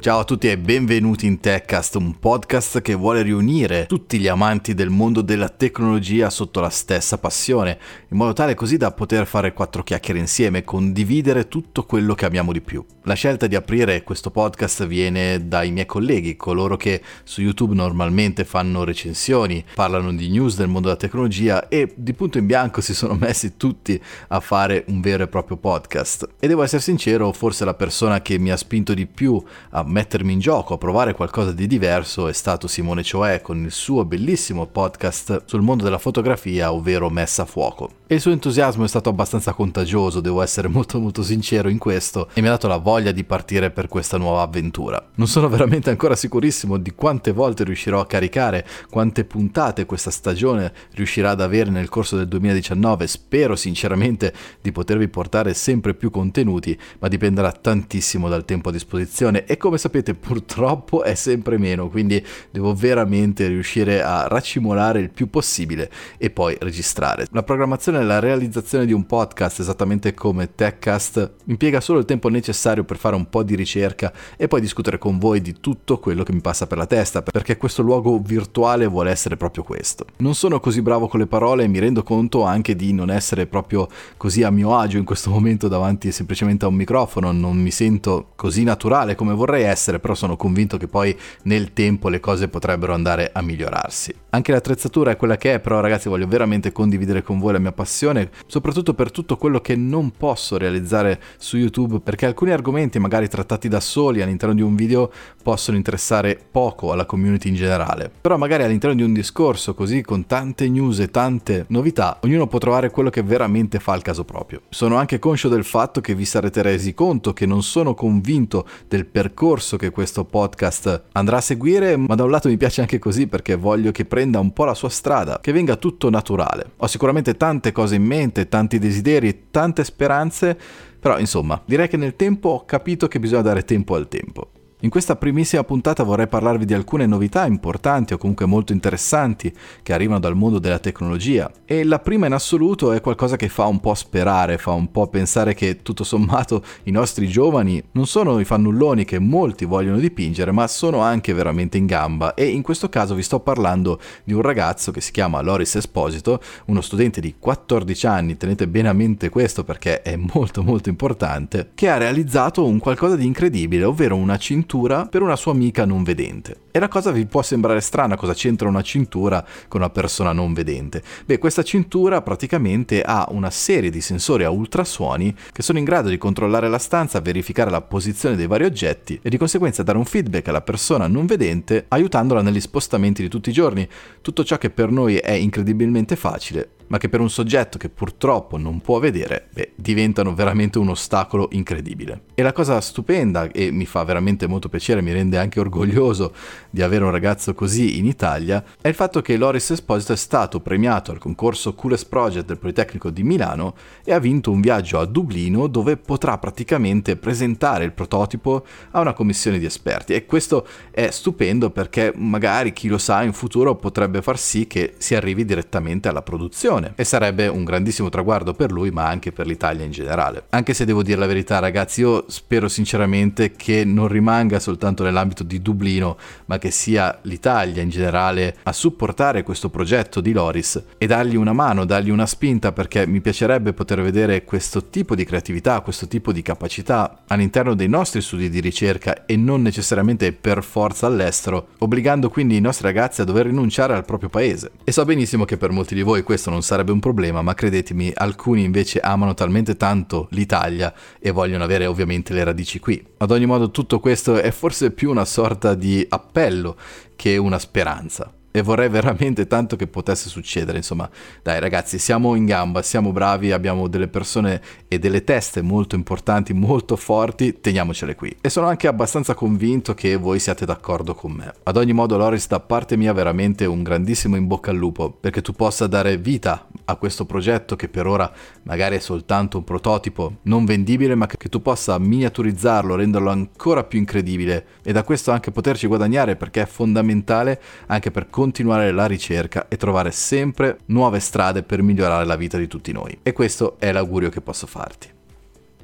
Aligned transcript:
Ciao 0.00 0.20
a 0.20 0.24
tutti 0.24 0.48
e 0.48 0.56
benvenuti 0.56 1.26
in 1.26 1.40
TechCast, 1.40 1.96
un 1.96 2.18
podcast 2.18 2.80
che 2.80 2.94
vuole 2.94 3.20
riunire 3.20 3.84
tutti 3.84 4.18
gli 4.18 4.28
amanti 4.28 4.72
del 4.72 4.88
mondo 4.88 5.20
della 5.20 5.50
tecnologia 5.50 6.30
sotto 6.30 6.60
la 6.60 6.70
stessa 6.70 7.18
passione, 7.18 7.78
in 8.08 8.16
modo 8.16 8.32
tale 8.32 8.54
così 8.54 8.78
da 8.78 8.92
poter 8.92 9.26
fare 9.26 9.52
quattro 9.52 9.82
chiacchiere 9.82 10.18
insieme 10.18 10.60
e 10.60 10.64
condividere 10.64 11.48
tutto 11.48 11.84
quello 11.84 12.14
che 12.14 12.24
amiamo 12.24 12.50
di 12.50 12.62
più. 12.62 12.82
La 13.04 13.14
scelta 13.14 13.46
di 13.46 13.54
aprire 13.54 14.02
questo 14.02 14.30
podcast 14.30 14.86
viene 14.86 15.48
dai 15.48 15.70
miei 15.70 15.86
colleghi, 15.86 16.36
coloro 16.36 16.76
che 16.76 17.00
su 17.24 17.40
YouTube 17.40 17.74
normalmente 17.74 18.44
fanno 18.44 18.84
recensioni, 18.84 19.64
parlano 19.74 20.12
di 20.12 20.28
news 20.28 20.54
del 20.54 20.68
mondo 20.68 20.88
della 20.88 21.00
tecnologia 21.00 21.68
e 21.68 21.94
di 21.96 22.12
punto 22.12 22.36
in 22.36 22.44
bianco 22.44 22.82
si 22.82 22.92
sono 22.92 23.14
messi 23.14 23.56
tutti 23.56 23.98
a 24.28 24.40
fare 24.40 24.84
un 24.88 25.00
vero 25.00 25.22
e 25.22 25.28
proprio 25.28 25.56
podcast. 25.56 26.28
E 26.38 26.46
devo 26.46 26.62
essere 26.62 26.82
sincero, 26.82 27.32
forse 27.32 27.64
la 27.64 27.72
persona 27.72 28.20
che 28.20 28.38
mi 28.38 28.50
ha 28.50 28.56
spinto 28.58 28.92
di 28.92 29.06
più 29.06 29.42
a 29.70 29.82
mettermi 29.82 30.34
in 30.34 30.38
gioco, 30.38 30.74
a 30.74 30.78
provare 30.78 31.14
qualcosa 31.14 31.52
di 31.52 31.66
diverso 31.66 32.28
è 32.28 32.34
stato 32.34 32.66
Simone 32.66 33.02
Cioè 33.02 33.40
con 33.40 33.64
il 33.64 33.72
suo 33.72 34.04
bellissimo 34.04 34.66
podcast 34.66 35.44
sul 35.46 35.62
mondo 35.62 35.84
della 35.84 35.96
fotografia, 35.96 36.70
ovvero 36.70 37.08
Messa 37.08 37.42
a 37.42 37.46
Fuoco. 37.46 37.92
E 38.06 38.16
il 38.16 38.20
suo 38.20 38.32
entusiasmo 38.32 38.84
è 38.84 38.88
stato 38.88 39.08
abbastanza 39.08 39.52
contagioso, 39.54 40.20
devo 40.20 40.42
essere 40.42 40.68
molto 40.68 40.98
molto 40.98 41.22
sincero 41.22 41.70
in 41.70 41.78
questo, 41.78 42.28
e 42.34 42.40
mi 42.42 42.48
ha 42.48 42.50
dato 42.50 42.66
la 42.66 42.76
voglia 42.76 42.99
di 43.08 43.24
partire 43.24 43.70
per 43.70 43.88
questa 43.88 44.18
nuova 44.18 44.42
avventura. 44.42 45.02
Non 45.14 45.26
sono 45.26 45.48
veramente 45.48 45.88
ancora 45.88 46.14
sicurissimo 46.14 46.76
di 46.76 46.92
quante 46.92 47.32
volte 47.32 47.64
riuscirò 47.64 48.00
a 48.00 48.06
caricare, 48.06 48.66
quante 48.90 49.24
puntate 49.24 49.86
questa 49.86 50.10
stagione 50.10 50.72
riuscirà 50.92 51.30
ad 51.30 51.40
avere 51.40 51.70
nel 51.70 51.88
corso 51.88 52.16
del 52.16 52.28
2019, 52.28 53.06
spero 53.06 53.56
sinceramente 53.56 54.32
di 54.60 54.72
potervi 54.72 55.08
portare 55.08 55.54
sempre 55.54 55.94
più 55.94 56.10
contenuti, 56.10 56.78
ma 56.98 57.08
dipenderà 57.08 57.50
tantissimo 57.52 58.28
dal 58.28 58.44
tempo 58.44 58.68
a 58.68 58.72
disposizione 58.72 59.46
e 59.46 59.56
come 59.56 59.78
sapete 59.78 60.14
purtroppo 60.14 61.02
è 61.02 61.14
sempre 61.14 61.56
meno, 61.56 61.88
quindi 61.88 62.24
devo 62.50 62.74
veramente 62.74 63.48
riuscire 63.48 64.02
a 64.02 64.26
racimolare 64.28 65.00
il 65.00 65.10
più 65.10 65.30
possibile 65.30 65.90
e 66.18 66.30
poi 66.30 66.56
registrare. 66.60 67.26
La 67.30 67.42
programmazione 67.42 68.00
e 68.00 68.04
la 68.04 68.18
realizzazione 68.18 68.86
di 68.86 68.92
un 68.92 69.06
podcast, 69.06 69.60
esattamente 69.60 70.14
come 70.14 70.54
TechCast, 70.54 71.32
impiega 71.46 71.80
solo 71.80 71.98
il 71.98 72.04
tempo 72.04 72.28
necessario 72.28 72.79
per 72.84 72.96
fare 72.96 73.16
un 73.16 73.28
po' 73.28 73.42
di 73.42 73.54
ricerca 73.54 74.12
e 74.36 74.48
poi 74.48 74.60
discutere 74.60 74.98
con 74.98 75.18
voi 75.18 75.40
di 75.40 75.60
tutto 75.60 75.98
quello 75.98 76.22
che 76.22 76.32
mi 76.32 76.40
passa 76.40 76.66
per 76.66 76.78
la 76.78 76.86
testa, 76.86 77.22
perché 77.22 77.56
questo 77.56 77.82
luogo 77.82 78.18
virtuale 78.18 78.86
vuole 78.86 79.10
essere 79.10 79.36
proprio 79.36 79.62
questo. 79.62 80.06
Non 80.18 80.34
sono 80.34 80.60
così 80.60 80.82
bravo 80.82 81.08
con 81.08 81.20
le 81.20 81.26
parole 81.26 81.64
e 81.64 81.68
mi 81.68 81.78
rendo 81.78 82.02
conto 82.02 82.44
anche 82.44 82.76
di 82.76 82.92
non 82.92 83.10
essere 83.10 83.46
proprio 83.46 83.88
così 84.16 84.42
a 84.42 84.50
mio 84.50 84.76
agio 84.76 84.98
in 84.98 85.04
questo 85.04 85.30
momento 85.30 85.68
davanti 85.68 86.12
semplicemente 86.12 86.64
a 86.64 86.68
un 86.68 86.74
microfono, 86.74 87.32
non 87.32 87.56
mi 87.56 87.70
sento 87.70 88.32
così 88.36 88.64
naturale 88.64 89.14
come 89.14 89.34
vorrei 89.34 89.64
essere, 89.64 89.98
però 89.98 90.14
sono 90.14 90.36
convinto 90.36 90.76
che 90.76 90.88
poi 90.88 91.16
nel 91.44 91.72
tempo 91.72 92.08
le 92.08 92.20
cose 92.20 92.48
potrebbero 92.48 92.94
andare 92.94 93.30
a 93.32 93.42
migliorarsi. 93.42 94.14
Anche 94.32 94.52
l'attrezzatura 94.52 95.10
è 95.10 95.16
quella 95.16 95.36
che 95.36 95.54
è, 95.54 95.60
però 95.60 95.80
ragazzi 95.80 96.08
voglio 96.08 96.28
veramente 96.28 96.70
condividere 96.70 97.22
con 97.22 97.40
voi 97.40 97.52
la 97.52 97.58
mia 97.58 97.72
passione, 97.72 98.30
soprattutto 98.46 98.94
per 98.94 99.10
tutto 99.10 99.36
quello 99.36 99.60
che 99.60 99.74
non 99.74 100.12
posso 100.12 100.56
realizzare 100.56 101.20
su 101.36 101.56
YouTube, 101.56 101.98
perché 101.98 102.26
alcuni 102.26 102.52
argomenti 102.52 103.00
magari 103.00 103.26
trattati 103.28 103.66
da 103.66 103.80
soli 103.80 104.22
all'interno 104.22 104.54
di 104.54 104.62
un 104.62 104.76
video 104.76 105.10
possono 105.42 105.76
interessare 105.76 106.38
poco 106.48 106.92
alla 106.92 107.06
community 107.06 107.48
in 107.48 107.56
generale. 107.56 108.08
Però 108.20 108.36
magari 108.36 108.62
all'interno 108.62 108.94
di 108.94 109.02
un 109.02 109.12
discorso 109.12 109.74
così 109.74 110.00
con 110.02 110.24
tante 110.26 110.68
news 110.68 111.00
e 111.00 111.10
tante 111.10 111.64
novità, 111.68 112.18
ognuno 112.22 112.46
può 112.46 112.60
trovare 112.60 112.90
quello 112.90 113.10
che 113.10 113.24
veramente 113.24 113.80
fa 113.80 113.94
al 113.94 114.02
caso 114.02 114.22
proprio. 114.22 114.62
Sono 114.68 114.94
anche 114.94 115.18
conscio 115.18 115.48
del 115.48 115.64
fatto 115.64 116.00
che 116.00 116.14
vi 116.14 116.24
sarete 116.24 116.62
resi 116.62 116.94
conto 116.94 117.32
che 117.32 117.46
non 117.46 117.64
sono 117.64 117.94
convinto 117.94 118.64
del 118.86 119.06
percorso 119.06 119.76
che 119.76 119.90
questo 119.90 120.24
podcast 120.24 121.06
andrà 121.12 121.38
a 121.38 121.40
seguire, 121.40 121.96
ma 121.96 122.14
da 122.14 122.22
un 122.22 122.30
lato 122.30 122.48
mi 122.48 122.56
piace 122.56 122.80
anche 122.80 123.00
così 123.00 123.26
perché 123.26 123.56
voglio 123.56 123.90
che 123.90 124.04
prenda 124.20 124.38
un 124.38 124.52
po' 124.52 124.66
la 124.66 124.74
sua 124.74 124.90
strada, 124.90 125.38
che 125.40 125.50
venga 125.50 125.76
tutto 125.76 126.10
naturale. 126.10 126.72
Ho 126.78 126.86
sicuramente 126.86 127.38
tante 127.38 127.72
cose 127.72 127.94
in 127.94 128.04
mente, 128.04 128.48
tanti 128.48 128.78
desideri, 128.78 129.46
tante 129.50 129.82
speranze, 129.82 130.58
però 131.00 131.18
insomma, 131.18 131.62
direi 131.64 131.88
che 131.88 131.96
nel 131.96 132.16
tempo 132.16 132.50
ho 132.50 132.64
capito 132.66 133.08
che 133.08 133.18
bisogna 133.18 133.40
dare 133.40 133.64
tempo 133.64 133.94
al 133.94 134.08
tempo. 134.08 134.50
In 134.82 134.88
questa 134.88 135.14
primissima 135.14 135.62
puntata 135.62 136.02
vorrei 136.04 136.26
parlarvi 136.26 136.64
di 136.64 136.72
alcune 136.72 137.04
novità 137.04 137.44
importanti 137.44 138.14
o 138.14 138.16
comunque 138.16 138.46
molto 138.46 138.72
interessanti 138.72 139.52
che 139.82 139.92
arrivano 139.92 140.20
dal 140.20 140.34
mondo 140.34 140.58
della 140.58 140.78
tecnologia. 140.78 141.50
E 141.66 141.84
la 141.84 141.98
prima 141.98 142.24
in 142.24 142.32
assoluto 142.32 142.92
è 142.92 143.02
qualcosa 143.02 143.36
che 143.36 143.50
fa 143.50 143.66
un 143.66 143.78
po' 143.78 143.92
sperare, 143.92 144.56
fa 144.56 144.70
un 144.70 144.90
po' 144.90 145.08
pensare 145.08 145.52
che 145.52 145.82
tutto 145.82 146.02
sommato 146.02 146.64
i 146.84 146.92
nostri 146.92 147.28
giovani 147.28 147.82
non 147.92 148.06
sono 148.06 148.40
i 148.40 148.46
fannulloni 148.46 149.04
che 149.04 149.18
molti 149.18 149.66
vogliono 149.66 149.98
dipingere 149.98 150.50
ma 150.50 150.66
sono 150.66 151.00
anche 151.00 151.34
veramente 151.34 151.76
in 151.76 151.84
gamba. 151.84 152.32
E 152.32 152.46
in 152.46 152.62
questo 152.62 152.88
caso 152.88 153.14
vi 153.14 153.22
sto 153.22 153.40
parlando 153.40 154.00
di 154.24 154.32
un 154.32 154.40
ragazzo 154.40 154.92
che 154.92 155.02
si 155.02 155.12
chiama 155.12 155.42
Loris 155.42 155.74
Esposito, 155.74 156.40
uno 156.66 156.80
studente 156.80 157.20
di 157.20 157.34
14 157.38 158.06
anni, 158.06 158.38
tenete 158.38 158.66
bene 158.66 158.88
a 158.88 158.94
mente 158.94 159.28
questo 159.28 159.62
perché 159.62 160.00
è 160.00 160.16
molto 160.16 160.62
molto 160.62 160.88
importante, 160.88 161.72
che 161.74 161.90
ha 161.90 161.98
realizzato 161.98 162.64
un 162.64 162.78
qualcosa 162.78 163.14
di 163.14 163.26
incredibile, 163.26 163.84
ovvero 163.84 164.16
una 164.16 164.38
cintura 164.38 164.68
cintura 164.70 165.06
per 165.06 165.22
una 165.22 165.34
sua 165.34 165.50
amica 165.50 165.84
non 165.84 166.04
vedente. 166.04 166.68
E 166.70 166.78
la 166.78 166.86
cosa 166.86 167.10
vi 167.10 167.26
può 167.26 167.42
sembrare 167.42 167.80
strana, 167.80 168.16
cosa 168.16 168.34
c'entra 168.34 168.68
una 168.68 168.82
cintura 168.82 169.44
con 169.66 169.80
una 169.80 169.90
persona 169.90 170.32
non 170.32 170.52
vedente? 170.52 171.02
Beh, 171.26 171.38
questa 171.38 171.64
cintura 171.64 172.22
praticamente 172.22 173.02
ha 173.02 173.26
una 173.30 173.50
serie 173.50 173.90
di 173.90 174.00
sensori 174.00 174.44
a 174.44 174.50
ultrasuoni 174.50 175.34
che 175.50 175.62
sono 175.62 175.78
in 175.78 175.84
grado 175.84 176.08
di 176.08 176.18
controllare 176.18 176.68
la 176.68 176.78
stanza, 176.78 177.20
verificare 177.20 177.68
la 177.68 177.80
posizione 177.80 178.36
dei 178.36 178.46
vari 178.46 178.64
oggetti 178.64 179.18
e 179.20 179.28
di 179.28 179.38
conseguenza 179.38 179.82
dare 179.82 179.98
un 179.98 180.04
feedback 180.04 180.46
alla 180.46 180.62
persona 180.62 181.08
non 181.08 181.26
vedente 181.26 181.86
aiutandola 181.88 182.40
negli 182.40 182.60
spostamenti 182.60 183.22
di 183.22 183.28
tutti 183.28 183.50
i 183.50 183.54
giorni. 183.54 183.88
Tutto 184.22 184.44
ciò 184.44 184.56
che 184.56 184.70
per 184.70 184.92
noi 184.92 185.16
è 185.16 185.32
incredibilmente 185.32 186.14
facile 186.14 186.78
ma 186.90 186.98
che 186.98 187.08
per 187.08 187.20
un 187.20 187.30
soggetto 187.30 187.78
che 187.78 187.88
purtroppo 187.88 188.56
non 188.56 188.80
può 188.80 188.98
vedere, 188.98 189.46
beh, 189.52 189.72
diventano 189.76 190.34
veramente 190.34 190.78
un 190.78 190.88
ostacolo 190.88 191.48
incredibile. 191.52 192.22
E 192.34 192.42
la 192.42 192.52
cosa 192.52 192.80
stupenda, 192.80 193.48
e 193.50 193.70
mi 193.70 193.86
fa 193.86 194.02
veramente 194.02 194.48
molto 194.48 194.68
piacere, 194.68 195.00
mi 195.00 195.12
rende 195.12 195.38
anche 195.38 195.60
orgoglioso 195.60 196.32
di 196.68 196.82
avere 196.82 197.04
un 197.04 197.12
ragazzo 197.12 197.54
così 197.54 197.98
in 197.98 198.06
Italia, 198.06 198.64
è 198.80 198.88
il 198.88 198.94
fatto 198.94 199.22
che 199.22 199.36
Loris 199.36 199.70
Esposito 199.70 200.12
è 200.12 200.16
stato 200.16 200.60
premiato 200.60 201.12
al 201.12 201.18
concorso 201.18 201.74
Coolest 201.74 202.08
Project 202.08 202.46
del 202.46 202.58
Politecnico 202.58 203.10
di 203.10 203.22
Milano 203.22 203.74
e 204.04 204.12
ha 204.12 204.18
vinto 204.18 204.50
un 204.50 204.60
viaggio 204.60 204.98
a 204.98 205.06
Dublino 205.06 205.68
dove 205.68 205.96
potrà 205.96 206.38
praticamente 206.38 207.16
presentare 207.16 207.84
il 207.84 207.92
prototipo 207.92 208.64
a 208.90 209.00
una 209.00 209.12
commissione 209.12 209.60
di 209.60 209.64
esperti. 209.64 210.14
E 210.14 210.26
questo 210.26 210.66
è 210.90 211.08
stupendo 211.10 211.70
perché 211.70 212.12
magari, 212.16 212.72
chi 212.72 212.88
lo 212.88 212.98
sa, 212.98 213.22
in 213.22 213.32
futuro 213.32 213.76
potrebbe 213.76 214.22
far 214.22 214.38
sì 214.38 214.66
che 214.66 214.94
si 214.98 215.14
arrivi 215.14 215.44
direttamente 215.44 216.08
alla 216.08 216.22
produzione 216.22 216.78
nazione 216.80 216.92
e 216.96 217.04
sarebbe 217.04 217.46
un 217.46 217.64
grandissimo 217.64 218.08
traguardo 218.08 218.54
per 218.54 218.72
lui 218.72 218.90
ma 218.90 219.06
anche 219.06 219.32
per 219.32 219.46
l'Italia 219.46 219.84
in 219.84 219.90
generale. 219.90 220.44
Anche 220.50 220.74
se 220.74 220.84
devo 220.84 221.02
dire 221.02 221.18
la 221.18 221.26
verità 221.26 221.58
ragazzi, 221.58 222.00
io 222.00 222.24
spero 222.28 222.68
sinceramente 222.68 223.52
che 223.52 223.84
non 223.84 224.08
rimanga 224.08 224.58
soltanto 224.58 225.02
nell'ambito 225.02 225.42
di 225.42 225.60
Dublino 225.60 226.16
ma 226.46 226.58
che 226.58 226.70
sia 226.70 227.18
l'Italia 227.22 227.82
in 227.82 227.90
generale 227.90 228.56
a 228.62 228.72
supportare 228.72 229.42
questo 229.42 229.68
progetto 229.68 230.20
di 230.20 230.32
Loris 230.32 230.82
e 230.98 231.06
dargli 231.06 231.36
una 231.36 231.52
mano, 231.52 231.84
dargli 231.84 232.10
una 232.10 232.26
spinta 232.26 232.72
perché 232.72 233.06
mi 233.06 233.20
piacerebbe 233.20 233.72
poter 233.72 234.02
vedere 234.02 234.44
questo 234.44 234.86
tipo 234.86 235.14
di 235.14 235.24
creatività, 235.24 235.80
questo 235.80 236.08
tipo 236.08 236.32
di 236.32 236.42
capacità 236.42 237.22
all'interno 237.26 237.74
dei 237.74 237.88
nostri 237.88 238.20
studi 238.20 238.48
di 238.48 238.60
ricerca 238.60 239.26
e 239.26 239.36
non 239.36 239.62
necessariamente 239.62 240.32
per 240.32 240.62
forza 240.62 241.06
all'estero, 241.06 241.68
obbligando 241.78 242.30
quindi 242.30 242.56
i 242.56 242.60
nostri 242.60 242.86
ragazzi 242.86 243.20
a 243.20 243.24
dover 243.24 243.46
rinunciare 243.46 243.94
al 243.94 244.04
proprio 244.04 244.28
paese. 244.28 244.70
E 244.84 244.92
so 244.92 245.04
benissimo 245.04 245.44
che 245.44 245.56
per 245.56 245.70
molti 245.70 245.94
di 245.94 246.02
voi 246.02 246.22
questo 246.22 246.50
non 246.50 246.62
sarebbe 246.70 246.92
un 246.92 247.00
problema, 247.00 247.42
ma 247.42 247.52
credetemi, 247.52 248.12
alcuni 248.14 248.62
invece 248.62 249.00
amano 249.00 249.34
talmente 249.34 249.76
tanto 249.76 250.28
l'Italia 250.30 250.94
e 251.18 251.32
vogliono 251.32 251.64
avere 251.64 251.86
ovviamente 251.86 252.32
le 252.32 252.44
radici 252.44 252.78
qui. 252.78 253.04
Ad 253.16 253.32
ogni 253.32 253.46
modo 253.46 253.72
tutto 253.72 253.98
questo 253.98 254.36
è 254.36 254.52
forse 254.52 254.92
più 254.92 255.10
una 255.10 255.24
sorta 255.24 255.74
di 255.74 256.06
appello 256.08 256.76
che 257.16 257.36
una 257.36 257.58
speranza 257.58 258.32
e 258.50 258.62
vorrei 258.62 258.88
veramente 258.88 259.46
tanto 259.46 259.76
che 259.76 259.86
potesse 259.86 260.28
succedere. 260.28 260.78
Insomma, 260.78 261.08
dai 261.42 261.60
ragazzi, 261.60 261.98
siamo 261.98 262.34
in 262.34 262.46
gamba, 262.46 262.82
siamo 262.82 263.12
bravi, 263.12 263.52
abbiamo 263.52 263.88
delle 263.88 264.08
persone 264.08 264.60
e 264.88 264.98
delle 264.98 265.24
teste 265.24 265.62
molto 265.62 265.94
importanti, 265.94 266.52
molto 266.52 266.96
forti, 266.96 267.60
teniamocele 267.60 268.14
qui. 268.14 268.36
E 268.40 268.48
sono 268.48 268.66
anche 268.66 268.86
abbastanza 268.86 269.34
convinto 269.34 269.94
che 269.94 270.16
voi 270.16 270.38
siate 270.38 270.64
d'accordo 270.64 271.14
con 271.14 271.32
me. 271.32 271.52
Ad 271.62 271.76
ogni 271.76 271.92
modo, 271.92 272.16
Loris, 272.16 272.48
da 272.48 272.60
parte 272.60 272.96
mia 272.96 273.12
veramente 273.12 273.66
un 273.66 273.82
grandissimo 273.82 274.36
in 274.36 274.46
bocca 274.46 274.70
al 274.70 274.76
lupo, 274.76 275.10
perché 275.10 275.42
tu 275.42 275.52
possa 275.52 275.86
dare 275.86 276.16
vita 276.16 276.66
a 276.90 276.96
questo 276.96 277.24
progetto 277.24 277.76
che 277.76 277.88
per 277.88 278.06
ora 278.06 278.30
magari 278.64 278.96
è 278.96 279.00
soltanto 279.00 279.58
un 279.58 279.64
prototipo 279.64 280.38
non 280.42 280.64
vendibile, 280.64 281.14
ma 281.14 281.26
che 281.26 281.48
tu 281.48 281.62
possa 281.62 281.98
miniaturizzarlo, 281.98 282.96
renderlo 282.96 283.30
ancora 283.30 283.84
più 283.84 283.98
incredibile 283.98 284.66
e 284.82 284.92
da 284.92 285.02
questo 285.02 285.30
anche 285.30 285.50
poterci 285.50 285.86
guadagnare 285.86 286.36
perché 286.36 286.62
è 286.62 286.66
fondamentale 286.66 287.60
anche 287.86 288.10
per 288.10 288.28
continuare 288.28 288.92
la 288.92 289.06
ricerca 289.06 289.68
e 289.68 289.76
trovare 289.76 290.10
sempre 290.10 290.78
nuove 290.86 291.20
strade 291.20 291.62
per 291.62 291.82
migliorare 291.82 292.24
la 292.24 292.36
vita 292.36 292.58
di 292.58 292.66
tutti 292.66 292.92
noi. 292.92 293.18
E 293.22 293.32
questo 293.32 293.76
è 293.78 293.92
l'augurio 293.92 294.28
che 294.28 294.40
posso 294.40 294.66
farti. 294.66 295.19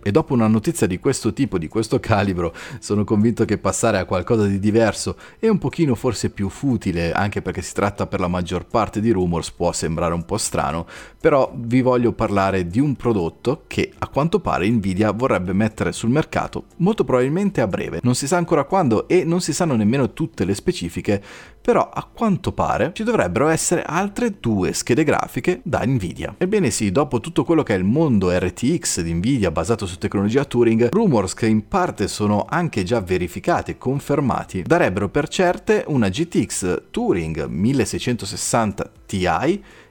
E 0.06 0.12
dopo 0.12 0.34
una 0.34 0.46
notizia 0.46 0.86
di 0.86 1.00
questo 1.00 1.32
tipo, 1.32 1.58
di 1.58 1.66
questo 1.66 1.98
calibro, 1.98 2.54
sono 2.78 3.02
convinto 3.02 3.44
che 3.44 3.58
passare 3.58 3.98
a 3.98 4.04
qualcosa 4.04 4.46
di 4.46 4.60
diverso 4.60 5.16
e 5.40 5.48
un 5.48 5.58
pochino 5.58 5.96
forse 5.96 6.30
più 6.30 6.48
futile, 6.48 7.10
anche 7.10 7.42
perché 7.42 7.60
si 7.60 7.74
tratta 7.74 8.06
per 8.06 8.20
la 8.20 8.28
maggior 8.28 8.66
parte 8.66 9.00
di 9.00 9.10
rumors, 9.10 9.50
può 9.50 9.72
sembrare 9.72 10.14
un 10.14 10.24
po' 10.24 10.38
strano, 10.38 10.86
però 11.20 11.52
vi 11.56 11.82
voglio 11.82 12.12
parlare 12.12 12.68
di 12.68 12.78
un 12.78 12.94
prodotto 12.94 13.64
che 13.66 13.90
a 13.98 14.06
quanto 14.06 14.38
pare 14.38 14.70
Nvidia 14.70 15.10
vorrebbe 15.10 15.52
mettere 15.52 15.90
sul 15.90 16.10
mercato 16.10 16.66
molto 16.76 17.02
probabilmente 17.02 17.60
a 17.60 17.66
breve. 17.66 17.98
Non 18.04 18.14
si 18.14 18.28
sa 18.28 18.36
ancora 18.36 18.62
quando 18.62 19.08
e 19.08 19.24
non 19.24 19.40
si 19.40 19.52
sanno 19.52 19.74
nemmeno 19.74 20.12
tutte 20.12 20.44
le 20.44 20.54
specifiche, 20.54 21.20
però 21.66 21.90
a 21.92 22.04
quanto 22.04 22.52
pare 22.52 22.92
ci 22.94 23.02
dovrebbero 23.02 23.48
essere 23.48 23.82
altre 23.82 24.36
due 24.38 24.72
schede 24.72 25.02
grafiche 25.02 25.62
da 25.64 25.84
Nvidia. 25.84 26.36
Ebbene 26.38 26.70
sì, 26.70 26.92
dopo 26.92 27.18
tutto 27.18 27.42
quello 27.42 27.64
che 27.64 27.74
è 27.74 27.76
il 27.76 27.82
mondo 27.82 28.30
RTX 28.30 29.00
di 29.00 29.12
Nvidia 29.12 29.50
basato 29.50 29.84
su 29.84 29.98
tecnologia 29.98 30.44
Turing, 30.44 30.88
rumors 30.92 31.34
che 31.34 31.48
in 31.48 31.66
parte 31.66 32.06
sono 32.06 32.46
anche 32.48 32.84
già 32.84 33.00
verificati 33.00 33.72
e 33.72 33.78
confermati, 33.78 34.62
darebbero 34.62 35.08
per 35.08 35.26
certe 35.26 35.82
una 35.88 36.08
GTX 36.08 36.82
Turing 36.92 37.46
1660 37.46 38.90
Ti 39.04 39.26